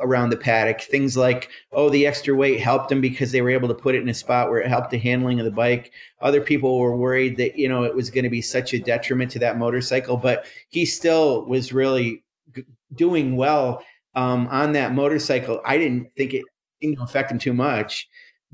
[0.00, 0.80] around the paddock.
[0.80, 4.02] Things like, oh, the extra weight helped them because they were able to put it
[4.02, 5.92] in a spot where it helped the handling of the bike.
[6.20, 9.30] Other people were worried that, you know, it was going to be such a detriment
[9.32, 13.82] to that motorcycle, but he still was really g- doing well
[14.14, 15.60] um, on that motorcycle.
[15.64, 16.44] I didn't think it
[16.82, 18.08] to affect him too much,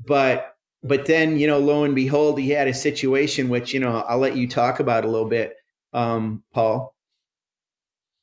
[0.05, 4.03] but but then you know, lo and behold, he had a situation which you know
[4.07, 5.55] I'll let you talk about a little bit,
[5.93, 6.95] um, Paul.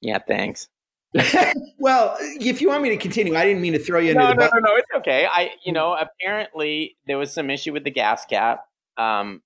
[0.00, 0.68] Yeah, thanks.
[1.78, 4.44] well, if you want me to continue, I didn't mean to throw you no, under
[4.44, 4.50] the.
[4.52, 5.26] No, no, no, it's okay.
[5.26, 8.64] I, you know, apparently there was some issue with the gas cap.
[8.96, 9.42] Um,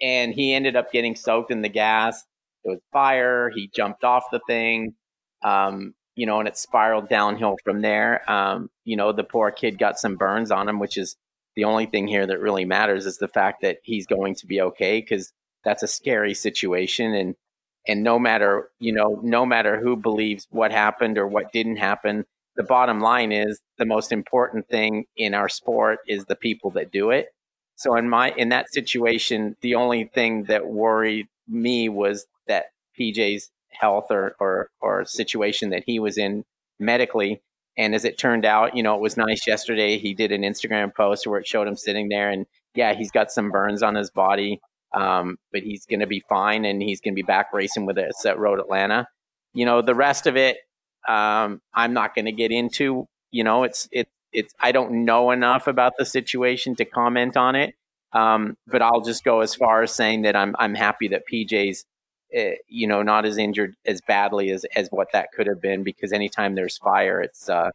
[0.00, 2.24] and he ended up getting soaked in the gas.
[2.64, 3.50] It was fire.
[3.54, 4.94] He jumped off the thing,
[5.44, 8.28] um, you know, and it spiraled downhill from there.
[8.30, 11.16] Um, you know, the poor kid got some burns on him, which is
[11.56, 14.60] the only thing here that really matters is the fact that he's going to be
[14.60, 15.32] okay because
[15.64, 17.34] that's a scary situation and
[17.86, 22.24] and no matter you know no matter who believes what happened or what didn't happen
[22.58, 26.90] the bottom line is the most important thing in our sport is the people that
[26.90, 27.28] do it.
[27.76, 32.66] So in my in that situation the only thing that worried me was that
[32.98, 36.44] pj's health or or, or situation that he was in
[36.80, 37.40] medically.
[37.76, 39.96] And as it turned out you know it was nice yesterday.
[39.96, 43.30] He did an instagram post where it showed him sitting there and yeah he's got
[43.30, 44.60] some burns on his body
[44.94, 47.98] um, but he's going to be fine and he's going to be back racing with
[47.98, 49.06] us at Road Atlanta.
[49.54, 50.58] You know, the rest of it,
[51.08, 53.06] um, I'm not going to get into.
[53.30, 57.54] You know, it's it it's I don't know enough about the situation to comment on
[57.56, 57.74] it.
[58.12, 61.84] Um, but I'll just go as far as saying that I'm I'm happy that PJ's
[62.36, 65.82] uh, you know not as injured as badly as as what that could have been
[65.82, 67.70] because anytime there's fire, it's uh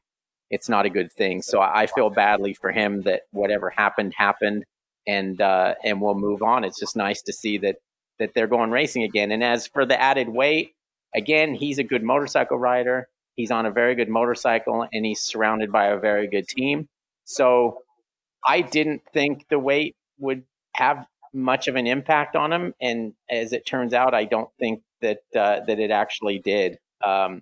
[0.50, 1.42] it's not a good thing.
[1.42, 4.66] So I feel badly for him that whatever happened happened
[5.08, 6.64] and uh, and we'll move on.
[6.64, 7.78] It's just nice to see that
[8.20, 9.32] that they're going racing again.
[9.32, 10.74] And as for the added weight,
[11.16, 13.08] again, he's a good motorcycle rider.
[13.36, 16.88] He's on a very good motorcycle, and he's surrounded by a very good team.
[17.26, 17.80] So
[18.46, 20.44] I didn't think the weight would
[20.76, 24.84] have much of an impact on him, and as it turns out, I don't think
[25.02, 26.78] that uh, that it actually did.
[27.04, 27.42] Um,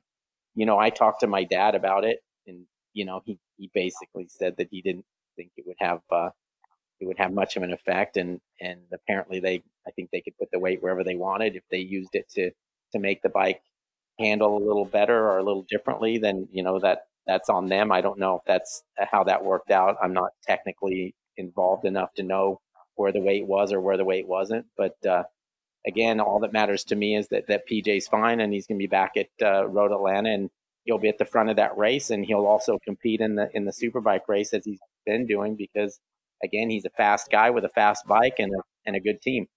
[0.56, 4.28] you know, I talked to my dad about it, and you know, he he basically
[4.30, 6.30] said that he didn't think it would have uh,
[7.02, 8.18] it would have much of an effect.
[8.18, 11.64] And and apparently they, I think they could put the weight wherever they wanted if
[11.72, 12.52] they used it to
[12.94, 13.62] to make the bike
[14.20, 16.18] handle a little better or a little differently.
[16.18, 17.92] Then you know that that's on them.
[17.92, 19.98] I don't know if that's how that worked out.
[20.02, 22.62] I'm not technically involved enough to know
[22.96, 24.66] where the weight was or where the weight wasn't.
[24.78, 25.24] But uh,
[25.86, 28.84] again, all that matters to me is that that PJ's fine and he's going to
[28.84, 30.50] be back at uh, Road Atlanta and
[30.84, 33.66] he'll be at the front of that race and he'll also compete in the in
[33.66, 36.00] the superbike race as he's been doing because
[36.44, 39.48] again, he's a fast guy with a fast bike and a, and a good team.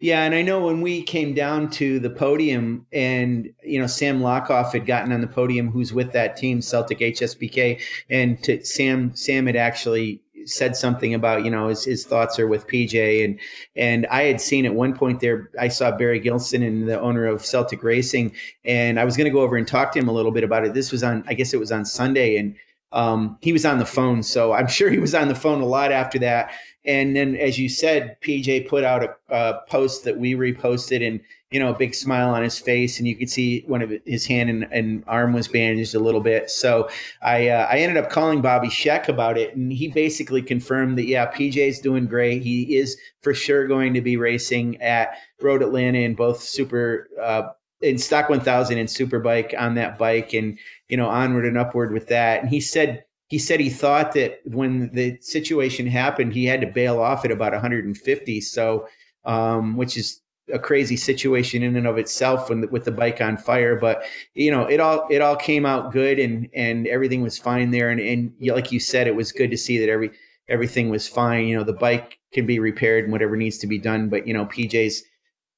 [0.00, 4.20] Yeah, and I know when we came down to the podium, and you know Sam
[4.20, 7.80] Lochoff had gotten on the podium, who's with that team, Celtic HSBK,
[8.10, 12.46] and to Sam, Sam had actually said something about you know his, his thoughts are
[12.46, 13.38] with PJ, and
[13.76, 17.26] and I had seen at one point there, I saw Barry Gilson and the owner
[17.26, 18.32] of Celtic Racing,
[18.64, 20.66] and I was going to go over and talk to him a little bit about
[20.66, 20.74] it.
[20.74, 22.56] This was on, I guess it was on Sunday, and
[22.94, 24.22] um, he was on the phone.
[24.22, 26.52] So I'm sure he was on the phone a lot after that.
[26.86, 31.18] And then, as you said, PJ put out a, a, post that we reposted, and
[31.50, 34.26] you know, a big smile on his face, and you could see one of his
[34.26, 36.50] hand and, and arm was bandaged a little bit.
[36.50, 36.90] So
[37.22, 41.06] I uh, I ended up calling Bobby Shek about it, and he basically confirmed that
[41.06, 42.42] yeah, PJ's doing great.
[42.42, 47.08] He is for sure going to be racing at Road Atlanta in both super.
[47.20, 47.48] Uh,
[47.84, 52.08] in stock 1000 and superbike on that bike and you know onward and upward with
[52.08, 52.40] that.
[52.40, 56.66] And he said he said he thought that when the situation happened he had to
[56.66, 58.86] bail off at about 150 so
[59.24, 60.20] um, which is
[60.52, 63.76] a crazy situation in and of itself when the, with the bike on fire.
[63.76, 67.70] But you know it all it all came out good and and everything was fine
[67.70, 67.90] there.
[67.90, 70.10] And and like you said it was good to see that every
[70.48, 71.46] everything was fine.
[71.46, 74.08] You know the bike can be repaired and whatever needs to be done.
[74.08, 75.02] But you know PJ's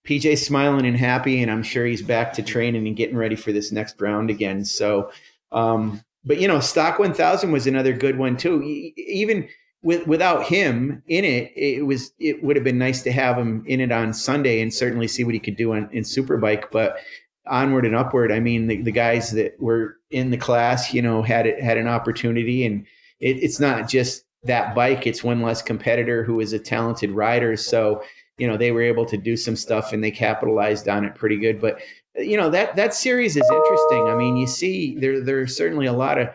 [0.06, 3.52] PJ's smiling and happy, and I'm sure he's back to training and getting ready for
[3.52, 4.64] this next round again.
[4.64, 5.10] So,
[5.52, 8.62] um, but you know, Stock 1000 was another good one too.
[8.62, 9.48] Even
[9.82, 13.64] with without him in it, it was it would have been nice to have him
[13.66, 16.70] in it on Sunday and certainly see what he could do on, in Superbike.
[16.70, 16.98] But
[17.46, 21.22] onward and upward, I mean, the, the guys that were in the class, you know,
[21.22, 22.86] had it had an opportunity, and
[23.20, 27.56] it, it's not just that bike; it's one less competitor who is a talented rider.
[27.56, 28.02] So
[28.38, 31.38] you know they were able to do some stuff and they capitalized on it pretty
[31.38, 31.60] good.
[31.60, 31.80] But
[32.16, 34.04] you know that that series is interesting.
[34.04, 36.28] I mean you see there there's certainly a lot of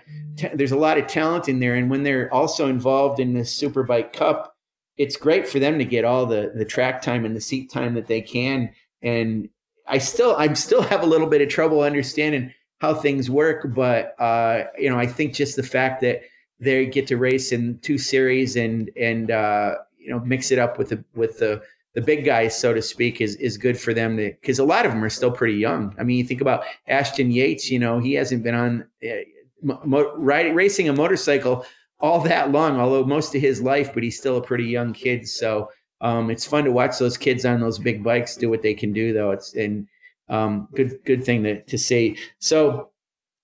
[0.54, 1.76] there's a lot of talent in there.
[1.76, 4.56] And when they're also involved in this superbike cup
[4.98, 7.94] it's great for them to get all the the track time and the seat time
[7.96, 8.72] that they can.
[9.02, 9.50] And
[9.88, 13.74] i still i'm still have a little bit of trouble understanding how things work.
[13.76, 16.22] But uh you know i think just the fact that
[16.60, 20.78] they get to race in two series and and uh you know mix it up
[20.78, 21.62] with the with the
[21.94, 24.92] the big guys, so to speak, is is good for them because a lot of
[24.92, 25.94] them are still pretty young.
[26.00, 27.70] I mean, you think about Ashton Yates.
[27.70, 31.66] You know, he hasn't been on uh, mo- racing a motorcycle
[32.00, 35.28] all that long, although most of his life, but he's still a pretty young kid.
[35.28, 38.74] So um, it's fun to watch those kids on those big bikes do what they
[38.74, 39.32] can do, though.
[39.32, 39.88] It's and
[40.30, 42.18] um, good good thing to to see.
[42.40, 42.92] So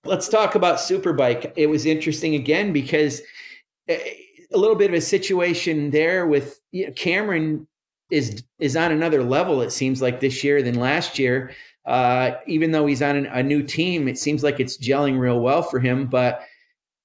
[0.04, 1.52] let's talk about Superbike.
[1.56, 3.20] It was interesting again because.
[3.88, 3.96] Uh,
[4.50, 7.67] a little bit of a situation there with you know, Cameron
[8.10, 9.62] is is on another level.
[9.62, 11.52] It seems like this year than last year.
[11.84, 15.40] Uh, even though he's on an, a new team, it seems like it's gelling real
[15.40, 16.06] well for him.
[16.06, 16.42] But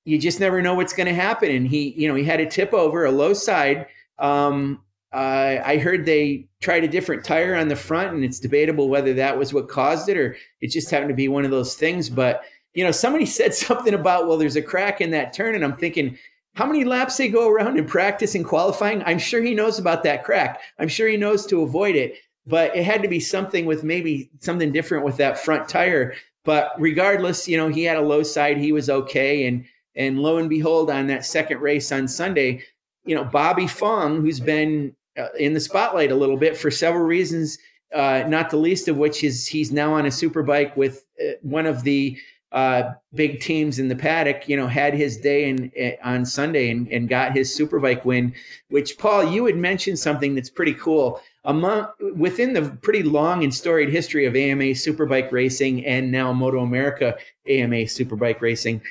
[0.06, 1.50] you just never know what's going to happen.
[1.50, 3.88] And he, you know, he had a tip over a low side.
[4.20, 4.82] Um,
[5.14, 9.14] uh, I heard they tried a different tire on the front, and it's debatable whether
[9.14, 12.10] that was what caused it or it just happened to be one of those things.
[12.10, 15.64] But you know, somebody said something about, well, there's a crack in that turn, and
[15.64, 16.18] I'm thinking,
[16.56, 19.04] how many laps they go around in practice and qualifying?
[19.06, 20.62] I'm sure he knows about that crack.
[20.78, 24.30] I'm sure he knows to avoid it, but it had to be something with maybe
[24.40, 26.14] something different with that front tire.
[26.46, 30.38] But regardless, you know, he had a low side, he was okay, and and lo
[30.38, 32.64] and behold, on that second race on Sunday,
[33.06, 37.04] you know, Bobby Fong, who's been uh, in the spotlight a little bit for several
[37.04, 37.58] reasons,
[37.94, 41.66] uh, not the least of which is he's now on a superbike with uh, one
[41.66, 42.18] of the
[42.54, 46.70] uh, big teams in the paddock, you know, had his day in, in, on Sunday
[46.70, 48.34] and, and got his superbike win.
[48.70, 51.20] Which Paul, you had mentioned something that's pretty cool.
[51.46, 57.18] Among within the pretty long and storied history of AMA superbike racing and now MotoAmerica
[57.48, 58.82] AMA superbike racing,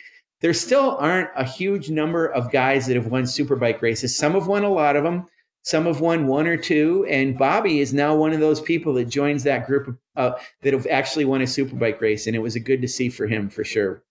[0.40, 4.16] there still aren't a huge number of guys that have won superbike races.
[4.16, 5.28] Some have won a lot of them.
[5.64, 9.04] Some have won one or two, and Bobby is now one of those people that
[9.04, 12.60] joins that group uh, that have actually won a superbike race, and it was a
[12.60, 14.02] good to see for him for sure.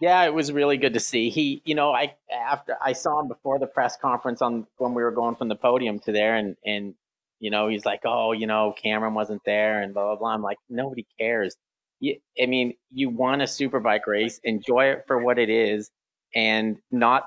[0.00, 1.30] Yeah, it was really good to see.
[1.30, 5.02] He, you know, I after I saw him before the press conference on when we
[5.02, 6.94] were going from the podium to there, and and
[7.40, 10.34] you know, he's like, oh, you know, Cameron wasn't there, and blah blah blah.
[10.34, 11.56] I'm like, nobody cares.
[11.98, 15.90] You, I mean, you won a superbike race, enjoy it for what it is,
[16.34, 17.24] and not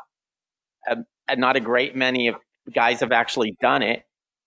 [0.88, 2.36] a, not a great many of
[2.72, 4.04] guys have actually done it.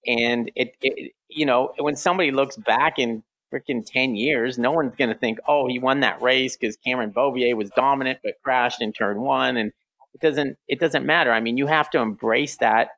[0.07, 4.94] And it, it you know, when somebody looks back in freaking 10 years, no one's
[4.96, 8.81] going to think, oh, he won that race because Cameron Beaubier was dominant but crashed
[8.81, 9.57] in turn one.
[9.57, 9.72] And
[10.14, 11.33] it doesn't, it doesn't matter.
[11.33, 12.90] I mean, you have to embrace that.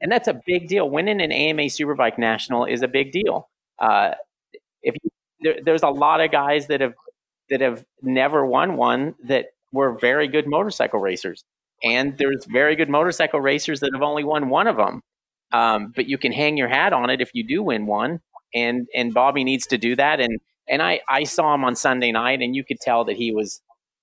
[0.00, 0.88] And that's a big deal.
[0.88, 3.48] Winning an AMA Superbike National is a big deal.
[3.78, 4.12] Uh,
[4.82, 5.10] if you,
[5.40, 6.94] there, there's a lot of guys that have
[7.50, 11.44] that have never won one that were very good motorcycle racers
[11.82, 15.02] and there's very good motorcycle racers that have only won one of them.
[15.52, 18.20] Um, but you can hang your hat on it if you do win one,
[18.54, 20.20] and and Bobby needs to do that.
[20.20, 23.32] And and I I saw him on Sunday night, and you could tell that he
[23.32, 23.62] was,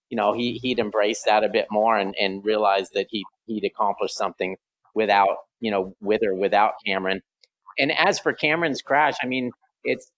[0.10, 3.65] you know, he he'd embraced that a bit more and and realized that he he'd
[3.65, 4.55] accomplished something
[4.95, 7.21] without you know with or without Cameron.
[7.77, 9.51] And as for Cameron's crash, I mean,
[9.84, 10.10] it's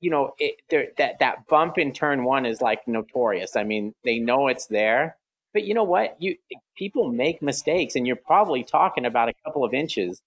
[0.00, 3.56] you know it, there, that that bump in turn one is like notorious.
[3.56, 5.16] I mean, they know it's there
[5.52, 6.16] but you know what?
[6.20, 6.36] You
[6.76, 10.20] people make mistakes, and you're probably talking about a couple of inches.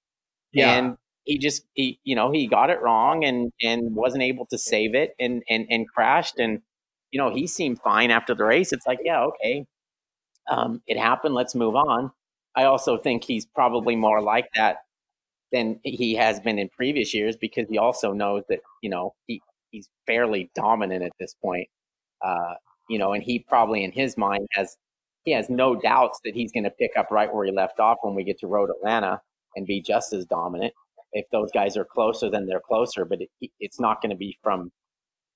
[0.54, 0.72] Yeah.
[0.72, 4.58] And he just he you know he got it wrong and and wasn't able to
[4.58, 6.62] save it and and and crashed and
[7.12, 8.72] you know he seemed fine after the race.
[8.72, 9.66] It's like yeah okay,
[10.50, 11.36] um, it happened.
[11.36, 12.12] Let's move on.
[12.56, 14.78] I also think he's probably more like that
[15.52, 19.42] than he has been in previous years because he also knows that you know he
[19.72, 21.68] he's fairly dominant at this point.
[22.24, 22.56] Uh,
[22.90, 24.78] you know, and he probably in his mind has
[25.26, 27.98] he has no doubts that he's going to pick up right where he left off
[28.04, 29.20] when we get to Road Atlanta
[29.56, 30.74] and be just as dominant.
[31.14, 34.38] If those guys are closer, then they're closer, but it, it's not going to be
[34.44, 34.72] from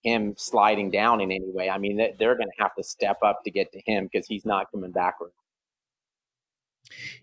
[0.03, 1.69] him sliding down in any way.
[1.69, 4.45] I mean, they're going to have to step up to get to him because he's
[4.45, 5.31] not coming backward.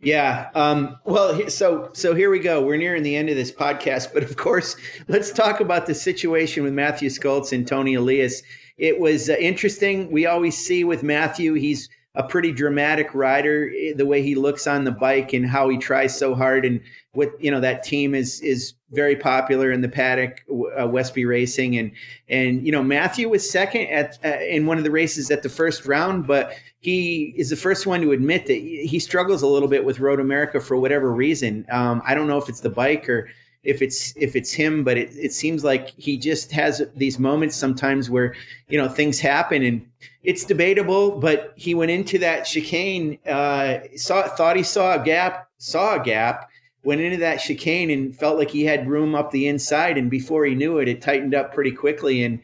[0.00, 0.50] Yeah.
[0.54, 2.62] Um, well, so so here we go.
[2.62, 4.76] We're nearing the end of this podcast, but of course,
[5.08, 8.42] let's talk about the situation with Matthew Scholtz and Toni Elias.
[8.76, 10.10] It was uh, interesting.
[10.10, 14.66] We always see with Matthew, he's a pretty dramatic rider eh, the way he looks
[14.66, 16.64] on the bike and how he tries so hard.
[16.64, 16.80] And
[17.14, 20.42] with you know that team is is very popular in the paddock
[20.80, 21.76] uh, westby racing.
[21.78, 21.92] And
[22.28, 25.48] and you know matthew was second at uh, in one of the races at the
[25.48, 29.68] first round but he is the first one to admit that he struggles a little
[29.68, 31.66] bit with road america for whatever reason.
[31.70, 33.28] Um, i don't know if it's the bike or
[33.66, 37.56] if it's if it's him but it, it seems like he just has these moments
[37.56, 38.34] sometimes where
[38.68, 39.86] you know things happen and
[40.22, 45.48] it's debatable but he went into that chicane uh saw thought he saw a gap
[45.58, 46.48] saw a gap
[46.86, 49.98] went into that chicane and felt like he had room up the inside.
[49.98, 52.22] And before he knew it it tightened up pretty quickly.
[52.22, 52.40] And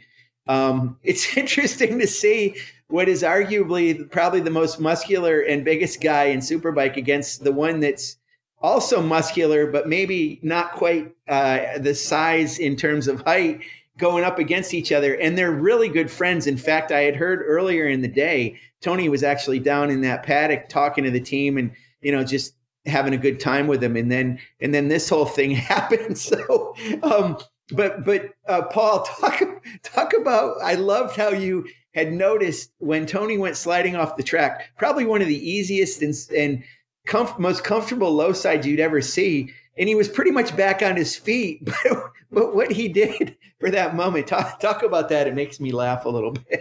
[0.48, 2.56] um, it's interesting to see
[2.88, 7.80] what is arguably probably the most muscular and biggest guy in superbike against the one
[7.80, 8.18] that's
[8.62, 13.60] also muscular, but maybe not quite uh, the size in terms of height,
[13.98, 15.14] going up against each other.
[15.14, 16.46] And they're really good friends.
[16.46, 20.22] In fact, I had heard earlier in the day, Toni was actually down in that
[20.22, 22.54] paddock talking to the team and, you know, just
[22.86, 23.96] having a good time with them.
[23.96, 26.18] And then, and then this whole thing happened.
[26.18, 27.38] So, um,
[27.70, 29.42] but, but, uh, Paul, talk,
[29.82, 34.70] talk about, I loved how you had noticed when Toni went sliding off the track,
[34.78, 36.64] probably one of the easiest and, and
[37.06, 39.52] comf- most comfortable low side you'd ever see.
[39.78, 41.68] and he was pretty much back on his feet.
[41.84, 45.26] But, but what he did for that moment, talk, talk about that.
[45.26, 46.60] It makes me laugh a little bit.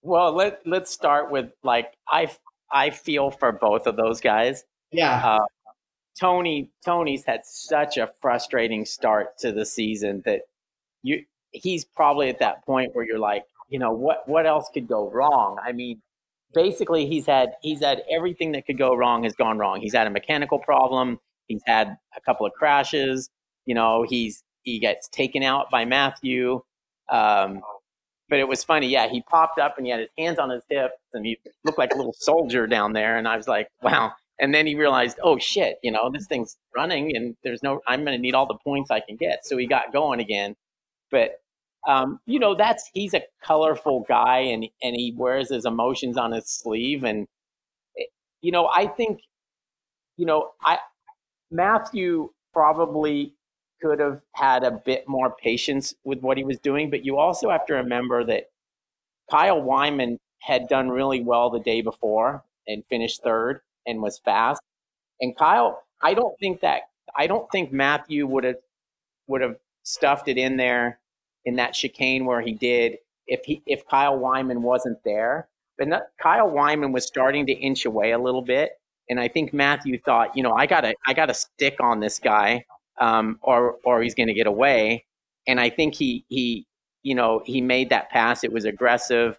[0.00, 2.30] Well, let let's start with like I
[2.72, 4.64] I feel for both of those guys.
[4.92, 5.20] Yeah.
[5.22, 5.44] Uh,
[6.18, 10.42] Toni Toni's had such a frustrating start to the season that
[11.02, 14.88] you he's probably at that point where you're like, you know, what what else could
[14.88, 15.58] go wrong?
[15.62, 16.00] I mean,
[16.56, 19.80] basically he's had he's had everything that could go wrong has gone wrong.
[19.80, 23.30] He's had a mechanical problem, he's had a couple of crashes,
[23.66, 26.62] you know, he's he gets taken out by Matthew.
[27.08, 27.60] Um,
[28.28, 29.08] but it was funny, yeah.
[29.08, 31.92] He popped up and he had his hands on his hips and he looked like
[31.92, 33.18] a little soldier down there.
[33.18, 34.12] And I was like, wow.
[34.40, 38.04] And then he realized, oh shit, you know, this thing's running and there's no, I'm
[38.04, 39.46] going to need all the points I can get.
[39.46, 40.56] So he got going again.
[41.12, 41.40] But,
[41.86, 46.32] um, you know, that's, he's a colorful guy and, and he wears his emotions on
[46.32, 47.04] his sleeve.
[47.04, 47.26] And,
[47.98, 48.04] eh,
[48.42, 49.20] you know, I think,
[50.16, 50.78] you know, I,
[51.50, 53.34] Matthew probably
[53.82, 57.50] could have had a bit more patience with what he was doing, but you also
[57.50, 58.50] have to remember that
[59.30, 64.60] Kyle Wyman had done really well the day before and finished third and was fast.
[65.20, 66.82] And Kyle, I don't think that
[67.16, 68.56] I don't think Matthew would have
[69.28, 71.00] would have stuffed it in there
[71.46, 75.48] in that chicane where he did if he if Kyle Wyman wasn't there.
[75.78, 78.72] But not, Kyle Wyman was starting to inch away a little bit,
[79.08, 82.64] and I think Matthew thought, you know, I gotta I gotta stick on this guy,
[83.00, 85.04] um, or or he's to get away.
[85.46, 86.66] And I think he he
[87.02, 88.44] you know he made that pass.
[88.44, 89.38] It was aggressive.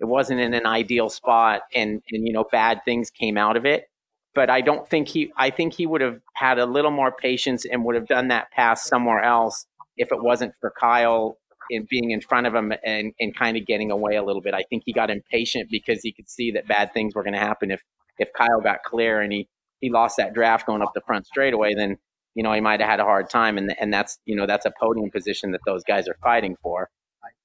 [0.00, 3.64] It wasn't in an ideal spot, and and you know bad things came out of
[3.64, 3.88] it.
[4.34, 5.32] But I don't think he.
[5.36, 8.50] I think he would have had a little more patience and would have done that
[8.50, 11.38] pass somewhere else if it wasn't for Kyle
[11.70, 14.54] in being in front of him and, and kind of getting away a little bit.
[14.54, 17.40] I think he got impatient because he could see that bad things were going to
[17.40, 17.82] happen if
[18.18, 19.48] if Kyle got clear and he
[19.80, 21.74] he lost that draft going up the front straightaway.
[21.74, 21.98] Then
[22.34, 24.66] you know he might have had a hard time, and and that's you know that's
[24.66, 26.88] a podium position that those guys are fighting for.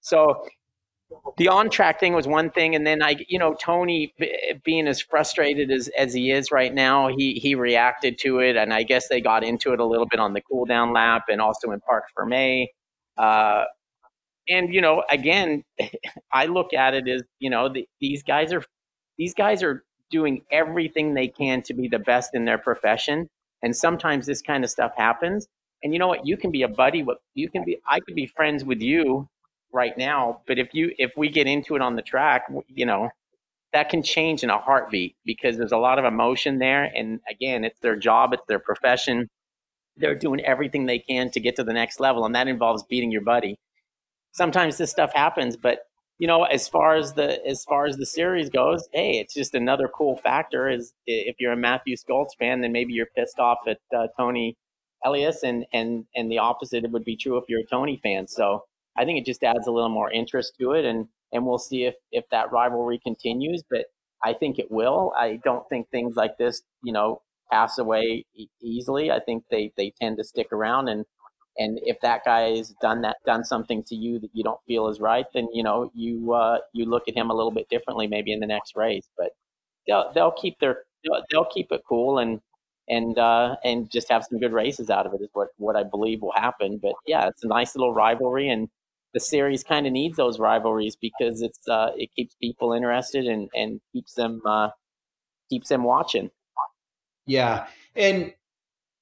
[0.01, 0.43] So
[1.37, 4.13] the on track thing was one thing, and then I, you know, Toni
[4.63, 8.73] being as frustrated as, as he is right now, he he reacted to it, and
[8.73, 11.41] I guess they got into it a little bit on the cool down lap, and
[11.41, 12.67] also in Parc Fermé.
[13.17, 13.65] Uh,
[14.51, 15.63] and you know, again,
[16.33, 18.63] I look at it as you know, the, these guys are
[19.17, 23.29] these guys are doing everything they can to be the best in their profession,
[23.63, 25.47] and sometimes this kind of stuff happens.
[25.83, 26.27] And you know what?
[26.27, 27.79] You can be a buddy with you can be.
[27.87, 29.27] I could be friends with you
[29.73, 30.41] right now.
[30.47, 33.09] But if you if we get into it on the track, you know,
[33.73, 36.91] that can change in a heartbeat because there's a lot of emotion there.
[36.95, 39.29] And again, it's their job, it's their profession.
[39.97, 43.11] They're doing everything they can to get to the next level, and that involves beating
[43.11, 43.57] your buddy.
[44.33, 45.79] Sometimes this stuff happens, but
[46.19, 49.55] you know, as far as the as far as the series goes, hey, it's just
[49.55, 50.69] another cool factor.
[50.69, 54.55] Is if you're a Matthew Scholtz fan, then maybe you're pissed off at uh, Toni
[55.03, 58.27] Elias, and and and the opposite would be true if you're a Toni fan.
[58.27, 58.63] So
[58.97, 61.85] I think it just adds a little more interest to it, and and we'll see
[61.85, 63.63] if if that rivalry continues.
[63.69, 63.85] But
[64.23, 65.13] I think it will.
[65.17, 67.21] I don't think things like this, you know,
[67.51, 69.11] pass away e- easily.
[69.11, 71.05] I think they they tend to stick around, and
[71.57, 74.87] and if that guy has done that done something to you that you don't feel
[74.87, 78.07] is right, then you know you uh, you look at him a little bit differently
[78.07, 79.07] maybe in the next race.
[79.17, 79.31] But
[79.87, 82.41] they'll they'll keep their they'll, they'll keep it cool and
[82.87, 85.83] and uh, and just have some good races out of it is what what I
[85.83, 86.79] believe will happen.
[86.81, 88.69] But yeah, it's a nice little rivalry and
[89.13, 93.49] the series kind of needs those rivalries because it's uh, it keeps people interested and
[93.53, 94.69] and keeps them uh,
[95.49, 96.31] keeps them watching.
[97.25, 98.33] Yeah, and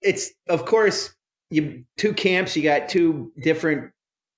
[0.02, 1.14] it's of course
[1.50, 2.56] you two camps.
[2.56, 3.92] You got two different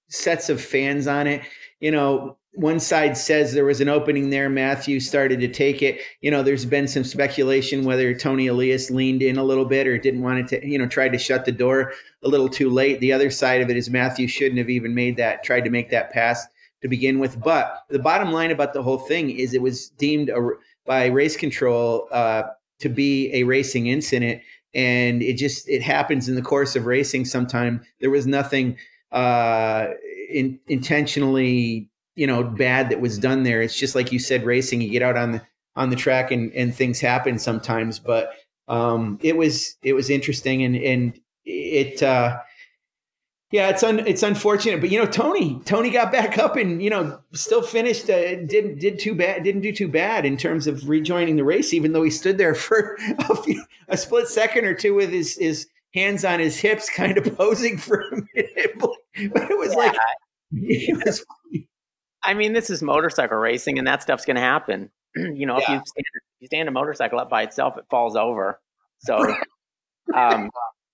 [0.10, 1.42] sets of fans on it.
[1.80, 4.50] You know, one side says there was an opening there.
[4.50, 6.02] Matthew started to take it.
[6.20, 9.98] You know, there's been some speculation whether Toni Elias leaned in a little bit or
[9.98, 11.94] didn't want it to, you know, tried to shut the door
[12.24, 13.00] a little too late.
[13.00, 15.90] The other side of it is Matthew shouldn't have even made that, tried to make
[15.92, 16.46] that pass
[16.82, 17.42] to begin with.
[17.42, 20.50] But the bottom line about the whole thing is it was deemed a,
[20.86, 22.44] by race control uh,
[22.80, 24.42] to be a racing incident.
[24.74, 27.82] And it just, it happens in the course of racing sometime.
[28.00, 28.78] There was nothing
[29.12, 29.88] uh,
[30.30, 33.62] in, intentionally you know bad that was done there.
[33.62, 34.82] It's just like you said, racing.
[34.82, 35.42] You get out on the
[35.76, 38.00] on the track and and things happen sometimes.
[38.00, 38.34] But
[38.68, 42.04] um, it was it was interesting and and it.
[42.04, 42.40] Uh,
[43.52, 46.90] yeah, it's un, it's unfortunate, but you know Toni Toni got back up and you
[46.90, 48.10] know still finished.
[48.10, 49.44] Uh, didn't did too bad.
[49.44, 52.56] Didn't do too bad in terms of rejoining the race, even though he stood there
[52.56, 52.98] for
[53.30, 57.18] a, few, a split second or two with his his hands on his hips, kind
[57.18, 58.82] of posing for a minute.
[59.34, 59.78] But it was yeah.
[59.78, 59.96] like
[60.54, 61.26] it was
[62.24, 64.90] I mean, this is motorcycle racing, and that stuff's going to happen.
[65.16, 65.64] you know, yeah.
[65.64, 66.06] if you stand,
[66.40, 68.62] you stand a motorcycle up by itself, it falls over.
[69.00, 69.18] So,
[70.16, 70.50] um,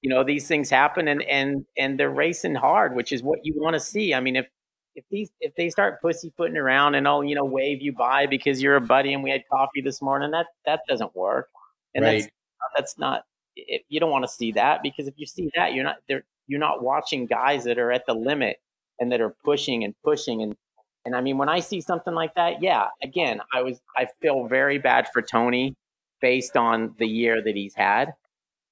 [0.08, 3.54] you know these things happen and and and they're racing hard which is what you
[3.58, 4.14] want to see.
[4.14, 4.48] I mean if
[4.96, 8.62] if these if they start pussyfooting around and all you know wave you by because
[8.62, 11.50] you're a buddy and we had coffee this morning that that doesn't work.
[11.94, 12.22] And right.
[12.22, 12.32] that's
[12.78, 13.24] that's not
[13.58, 16.24] it, you don't want to see that because if you see that you're not there
[16.48, 18.56] you're not watching guys that are at the limit
[19.02, 20.56] and that are pushing and pushing and
[21.04, 24.48] and I mean when I see something like that yeah again I was I feel
[24.48, 25.76] very bad for Toni
[26.22, 28.14] based on the year that he's had.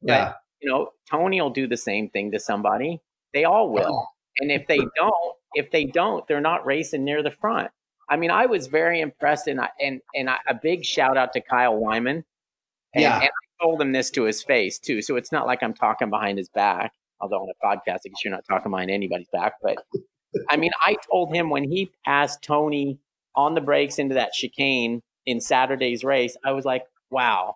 [0.01, 3.01] Yeah you know Toni will do the same thing to somebody
[3.33, 4.07] they all will oh.
[4.39, 7.71] and if they don't if they don't, they're not racing near the front.
[8.07, 11.75] I mean, I was very impressed, and and and a big shout out to Kyle
[11.75, 12.23] Wyman.
[12.93, 15.63] And, yeah, and I told him this to his face too, so it's not like
[15.63, 16.91] I'm talking behind his back.
[17.19, 19.53] Although on a podcast, I guess you're not talking behind anybody's back.
[19.63, 19.77] But
[20.49, 22.99] I mean, I told him when he passed Toni
[23.35, 27.55] on the brakes into that chicane in Saturday's race, I was like, wow,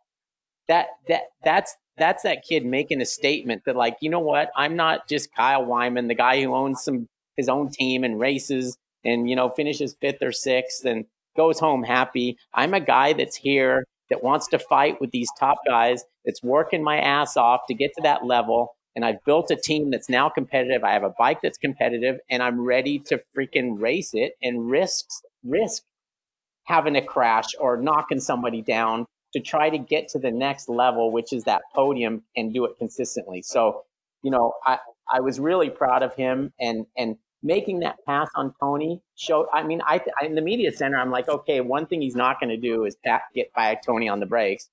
[0.67, 4.75] that that that's that's that kid making a statement that like, you know what, I'm
[4.75, 9.29] not just Kyle Wyman, the guy who owns some his own team and races and,
[9.29, 11.05] you know, finishes fifth or sixth and
[11.37, 12.37] goes home happy.
[12.53, 16.83] I'm a guy that's here that wants to fight with these top guys, that's working
[16.83, 18.75] my ass off to get to that level.
[18.95, 20.83] And I've built a team that's now competitive.
[20.83, 25.05] I have a bike that's competitive and I'm ready to freaking race it and risk,
[25.43, 25.83] risk
[26.65, 31.11] having a crash or knocking somebody down to try to get to the next level,
[31.11, 33.41] which is that podium and do it consistently.
[33.41, 33.83] So,
[34.23, 34.79] you know, I,
[35.11, 39.47] I was really proud of him and, and making that pass on Toni showed.
[39.53, 42.49] I mean, I, in the media center, I'm like, okay, one thing he's not going
[42.49, 44.69] to do is tap, get by Toni on the brakes.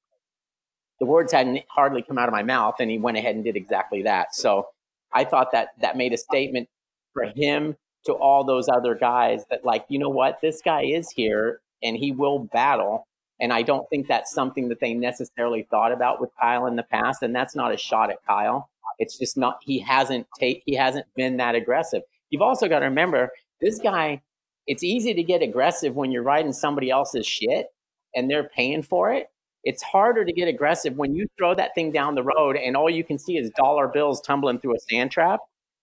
[0.98, 3.54] The words hadn't hardly come out of my mouth, and he went ahead and did
[3.54, 4.34] exactly that.
[4.34, 4.68] So
[5.12, 6.68] I thought that that made a statement
[7.12, 7.76] for him
[8.07, 11.96] to all those other guys that, like, you know what, this guy is here and
[11.96, 13.07] he will battle.
[13.41, 16.82] And I don't think that's something that they necessarily thought about with Kyle in the
[16.82, 17.22] past.
[17.22, 18.70] And that's not a shot at Kyle.
[18.99, 19.59] It's just not.
[19.62, 20.62] He hasn't take.
[20.64, 22.03] He hasn't been that aggressive.
[22.30, 23.30] You've also got to remember
[23.61, 24.22] this guy,
[24.66, 27.68] it's easy to get aggressive when you're riding somebody else's shit
[28.14, 29.28] and they're paying for it.
[29.64, 32.89] It's harder to get aggressive when you throw that thing down the road and all
[32.89, 35.41] you can see is dollar bills tumbling through a sand trap.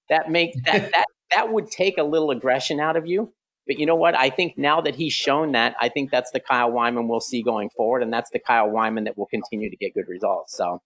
[0.10, 3.34] That makes that that that would take a little aggression out of you.
[3.66, 4.18] But you know what?
[4.18, 7.42] I think now that he's shown that, I think that's the Kyle Wyman we'll see
[7.42, 10.56] going forward, and that's the Kyle Wyman that will continue to get good results.
[10.58, 10.82] So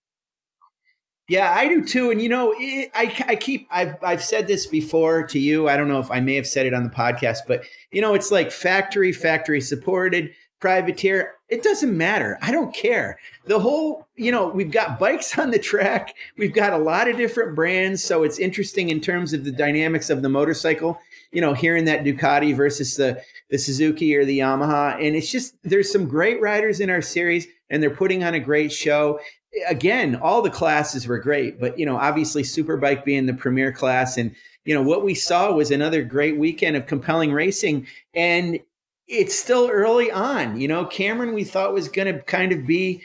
[1.28, 2.10] yeah, I do too.
[2.10, 5.68] And you know, it, I, I keep I've I've said this before to you.
[5.68, 8.14] I don't know if I may have said it on the podcast, but you know,
[8.14, 11.34] it's like factory, factory supported, privateer.
[11.50, 12.38] It doesn't matter.
[12.40, 13.18] I don't care.
[13.44, 16.14] The whole, you know, we've got bikes on the track.
[16.38, 20.08] We've got a lot of different brands, so it's interesting in terms of the dynamics
[20.08, 20.98] of the motorcycle.
[21.32, 25.54] You know, hearing that Ducati versus the the Suzuki or the Yamaha, and it's just
[25.62, 29.20] there's some great riders in our series, and they're putting on a great show
[29.66, 34.16] again, all the classes were great, but you know, obviously Superbike being the premier class,
[34.16, 38.60] and you know what we saw was another great weekend of compelling racing, and
[39.06, 40.60] it's still early on.
[40.60, 43.02] You know, Cameron we thought was going to kind of be,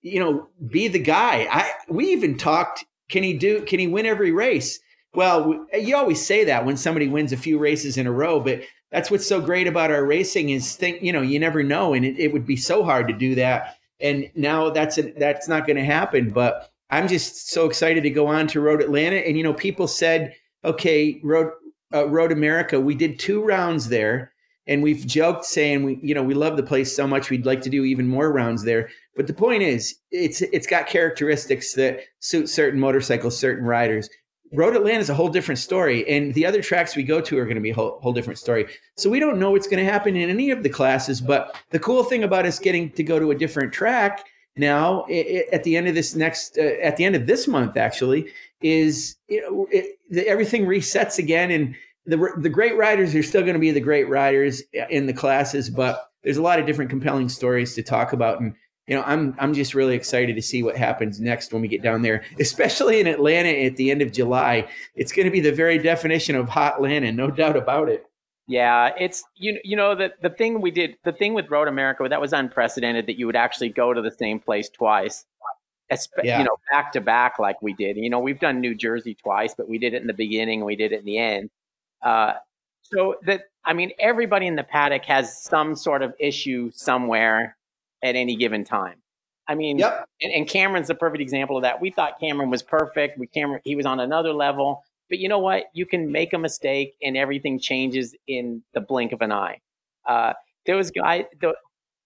[0.00, 1.46] you know, be the guy.
[1.50, 2.84] I we even talked.
[3.08, 3.62] Can he do?
[3.62, 4.80] Can he win every race?
[5.14, 8.62] Well, you always say that when somebody wins a few races in a row, but
[8.90, 12.04] that's what's so great about our racing is think you know you never know, and
[12.04, 15.66] it, it would be so hard to do that and now that's a, that's not
[15.66, 16.30] going to happen.
[16.30, 19.16] But I'm just so excited to go on to Road Atlanta.
[19.16, 20.34] And you know, people said,
[20.64, 21.52] okay, Road
[21.94, 24.32] uh, Road America, we did two rounds there,
[24.66, 27.62] and we've joked saying we you know we love the place so much we'd like
[27.62, 28.90] to do even more rounds there.
[29.16, 34.10] But the point is, it's it's got characteristics that suit certain motorcycles, certain riders.
[34.52, 37.44] Road Atlanta is a whole different story, and the other tracks we go to are
[37.44, 38.66] going to be a whole, whole different story.
[38.96, 41.20] So we don't know what's going to happen in any of the classes.
[41.20, 44.26] But the cool thing about us getting to go to a different track
[44.56, 47.48] now it, it, at the end of this next uh, at the end of this
[47.48, 48.28] month actually
[48.60, 51.74] is it, the, everything resets again, and
[52.06, 55.70] the the great riders are still going to be the great riders in the classes,
[55.70, 58.54] but there's a lot of different compelling stories to talk about and
[58.86, 61.82] you know, I'm I'm just really excited to see what happens next when we get
[61.82, 64.68] down there, especially in Atlanta at the end of July.
[64.96, 68.04] It's going to be the very definition of hot Atlanta, no doubt about it.
[68.48, 72.04] Yeah, it's you you know the the thing we did the thing with Road America
[72.08, 75.24] that was unprecedented that you would actually go to the same place twice.
[76.24, 76.38] Yeah.
[76.38, 77.98] You know, back to back like we did.
[77.98, 80.66] You know, we've done New Jersey twice, but we did it in the beginning and
[80.66, 81.50] we did it in the end.
[82.02, 82.32] Uh,
[82.80, 87.58] so that I mean, everybody in the paddock has some sort of issue somewhere
[88.02, 88.96] at any given time.
[89.48, 90.06] I mean, yep.
[90.20, 91.80] and, and, Cameron's the perfect example of that.
[91.80, 93.18] We thought Cameron was perfect.
[93.18, 94.84] We Cameron he was on another level.
[95.10, 95.64] But you know what?
[95.74, 99.58] You can make a mistake and everything changes in the blink of an eye.
[100.08, 100.32] Uh,
[100.64, 101.54] there was guy the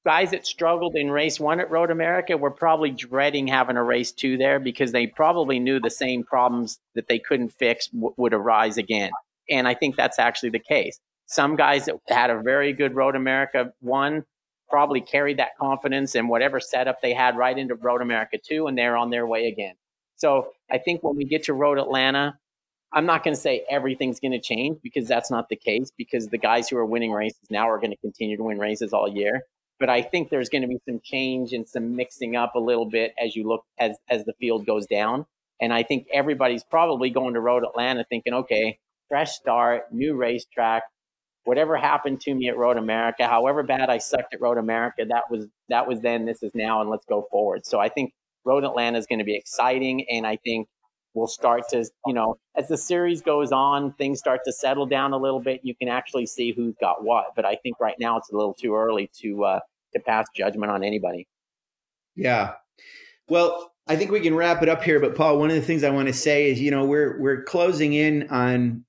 [0.05, 4.13] guys that struggled in race one at Road America were probably dreading having a race
[4.13, 8.33] two there because they probably knew the same problems that they couldn't fix w- would
[8.33, 9.11] arise again.
[9.51, 10.99] And I think that's actually the case.
[11.27, 14.25] Some guys that had a very good Road America one
[14.69, 18.77] probably carried that confidence and whatever setup they had right into Road America 2, and
[18.77, 19.75] they're on their way again.
[20.17, 22.39] So I think when we get to Road Atlanta,
[22.93, 26.29] I'm not going to say everything's going to change because that's not the case, because
[26.29, 29.09] the guys who are winning races now are going to continue to win races all
[29.09, 29.43] year.
[29.79, 32.87] But I think there's going to be some change and some mixing up a little
[32.87, 35.27] bit as you look as as the field goes down.
[35.61, 40.85] And I think everybody's probably going to Road Atlanta thinking, okay, fresh start, new racetrack,
[41.47, 45.31] whatever happened to me at Road America, however bad I sucked at Road America, that
[45.31, 47.65] was that was then, this is now, and let's go forward.
[47.65, 48.13] So I think
[48.45, 50.69] Road Atlanta is going to be exciting, and I think
[51.15, 55.13] we'll start to, you know, as the series goes on, things start to settle down
[55.13, 55.61] a little bit.
[55.63, 57.27] You can actually see who's got what.
[57.35, 59.61] But I think right now it's a little too early to uh,
[59.95, 61.27] to pass judgment on anybody.
[62.17, 62.55] Yeah.
[63.29, 65.01] Well, I think we can wrap it up here.
[65.01, 67.43] But Paul, one of the things I want to say is, you know, we're we're
[67.45, 68.85] closing in on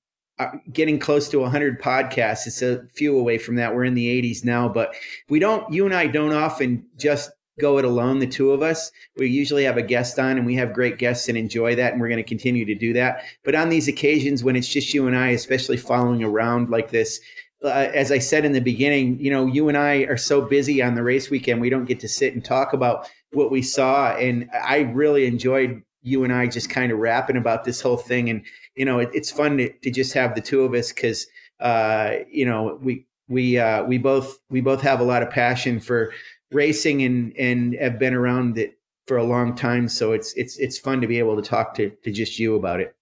[0.71, 2.47] getting close to 100 podcasts.
[2.47, 3.73] It's a few away from that.
[3.73, 4.93] We're in the 80s now, but
[5.29, 8.91] we don't, you and I don't often just go it alone, the two of us.
[9.17, 11.93] We usually have a guest on and we have great guests and enjoy that.
[11.93, 13.23] And we're going to continue to do that.
[13.43, 17.19] But on these occasions when it's just you and I, especially following around like this,
[17.63, 20.81] uh, as I said in the beginning, you know, you and I are so busy
[20.83, 24.15] on the race weekend, we don't get to sit and talk about what we saw.
[24.15, 28.29] And I really enjoyed you and I just kind of rapping about this whole thing.
[28.29, 28.43] And
[28.77, 31.25] you know, it, it's fun to, to, just have the two of us because,
[31.59, 35.79] uh, you know, we, we, uh, we both, we both have a lot of passion
[35.79, 36.13] for
[36.51, 39.89] racing and, and have been around it for a long time.
[39.89, 42.79] So it's, it's, it's fun to be able to talk to, to just you about
[42.79, 42.95] it.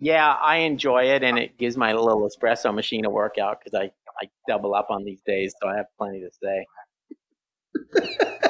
[0.00, 3.90] Yeah, I enjoy it, and it gives my little espresso machine a workout because I,
[4.20, 6.66] I double up on these days, so I have plenty to say.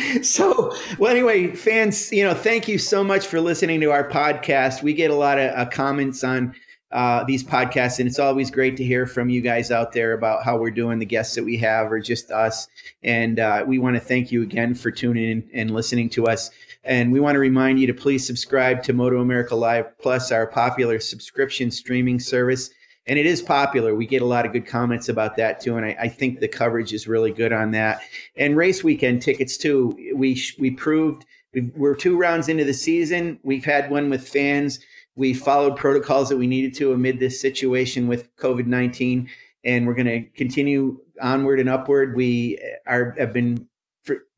[0.22, 4.82] so well anyway fans you know thank you so much for listening to our podcast.
[4.82, 6.54] We get a lot of uh, comments on
[6.92, 10.44] uh, these podcasts and it's always great to hear from you guys out there about
[10.44, 12.66] how we're doing the guests that we have or just us.
[13.02, 16.50] And uh, we want to thank you again for tuning in and listening to us.
[16.82, 20.98] And we want to remind you to please subscribe to MotoAmerica live plus our popular
[20.98, 22.70] subscription streaming service
[23.06, 23.94] and it is popular.
[23.94, 26.48] We get a lot of good comments about that too, and I, I think the
[26.48, 28.02] coverage is really good on that.
[28.36, 29.96] And race weekend tickets too.
[30.14, 31.24] We we proved
[31.54, 33.38] we we're two rounds into the season.
[33.42, 34.78] We've had one with fans.
[35.16, 39.28] We followed protocols that we needed to amid this situation with COVID nineteen,
[39.64, 42.16] and we're going to continue onward and upward.
[42.16, 43.66] We uh, are have been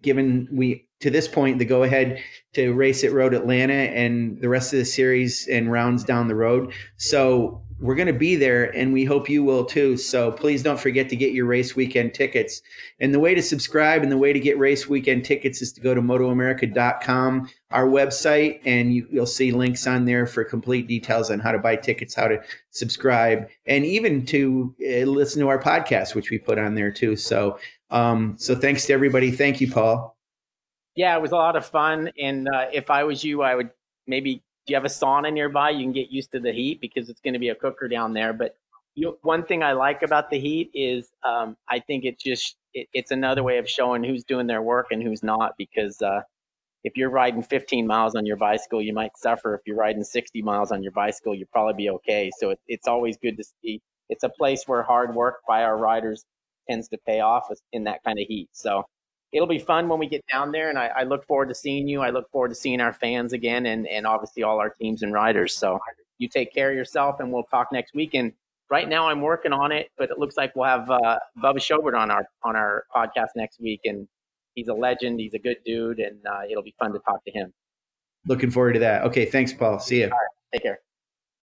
[0.02, 2.22] given we to this point the go ahead
[2.54, 6.34] to race at Road Atlanta and the rest of the series and rounds down the
[6.34, 6.72] road.
[6.96, 9.97] So we're going to be there and we hope you will too.
[9.97, 12.62] So please don't forget to get your race weekend tickets.
[13.01, 15.80] And the way to subscribe and the way to get race weekend tickets is to
[15.80, 21.28] go to motoamerica.com, our website, and you, will see links on there for complete details
[21.28, 25.61] on how to buy tickets, how to subscribe, and even to uh, listen to our
[25.61, 27.16] podcast, which we put on there too.
[27.16, 27.59] So,
[27.91, 29.33] um, so thanks to everybody.
[29.33, 30.16] Thank you, Paul.
[30.95, 32.12] Yeah, it was a lot of fun.
[32.16, 33.70] And uh, if I was you, I would
[34.07, 37.20] maybe you have a sauna nearby, you can get used to the heat because it's
[37.20, 38.32] going to be a cooker down there.
[38.32, 38.56] But
[38.94, 42.88] you, one thing I like about the heat is um, I think it's just it,
[42.92, 45.54] it's another way of showing who's doing their work and who's not.
[45.58, 46.22] Because uh,
[46.84, 49.54] if you're riding 15 miles on your bicycle, you might suffer.
[49.54, 52.30] If you're riding 60 miles on your bicycle, you'll probably be okay.
[52.38, 53.80] So it, it's always good to see.
[54.08, 56.24] It's a place where hard work by our riders
[56.68, 58.48] tends to pay off in that kind of heat.
[58.52, 58.84] So
[59.33, 61.89] it'll be fun when we get down there, and I, I, look forward to seeing
[61.89, 62.01] you.
[62.01, 65.12] I look forward to seeing our fans again, and and obviously all our teams and
[65.12, 65.57] riders.
[65.57, 65.80] So
[66.18, 68.14] you take care of yourself, and we'll talk next week.
[68.14, 68.33] And
[68.70, 71.99] right now, I'm working on it, but it looks like we'll have uh, Bubba Shobert
[71.99, 74.07] on our on our podcast next week, and
[74.55, 75.20] he's a legend.
[75.20, 77.53] He's a good dude, and uh, it'll be fun to talk to him.
[78.26, 79.03] Looking forward to that.
[79.05, 79.80] Okay, thanks, Paul.
[79.80, 80.05] See you.
[80.05, 80.80] All right, take care.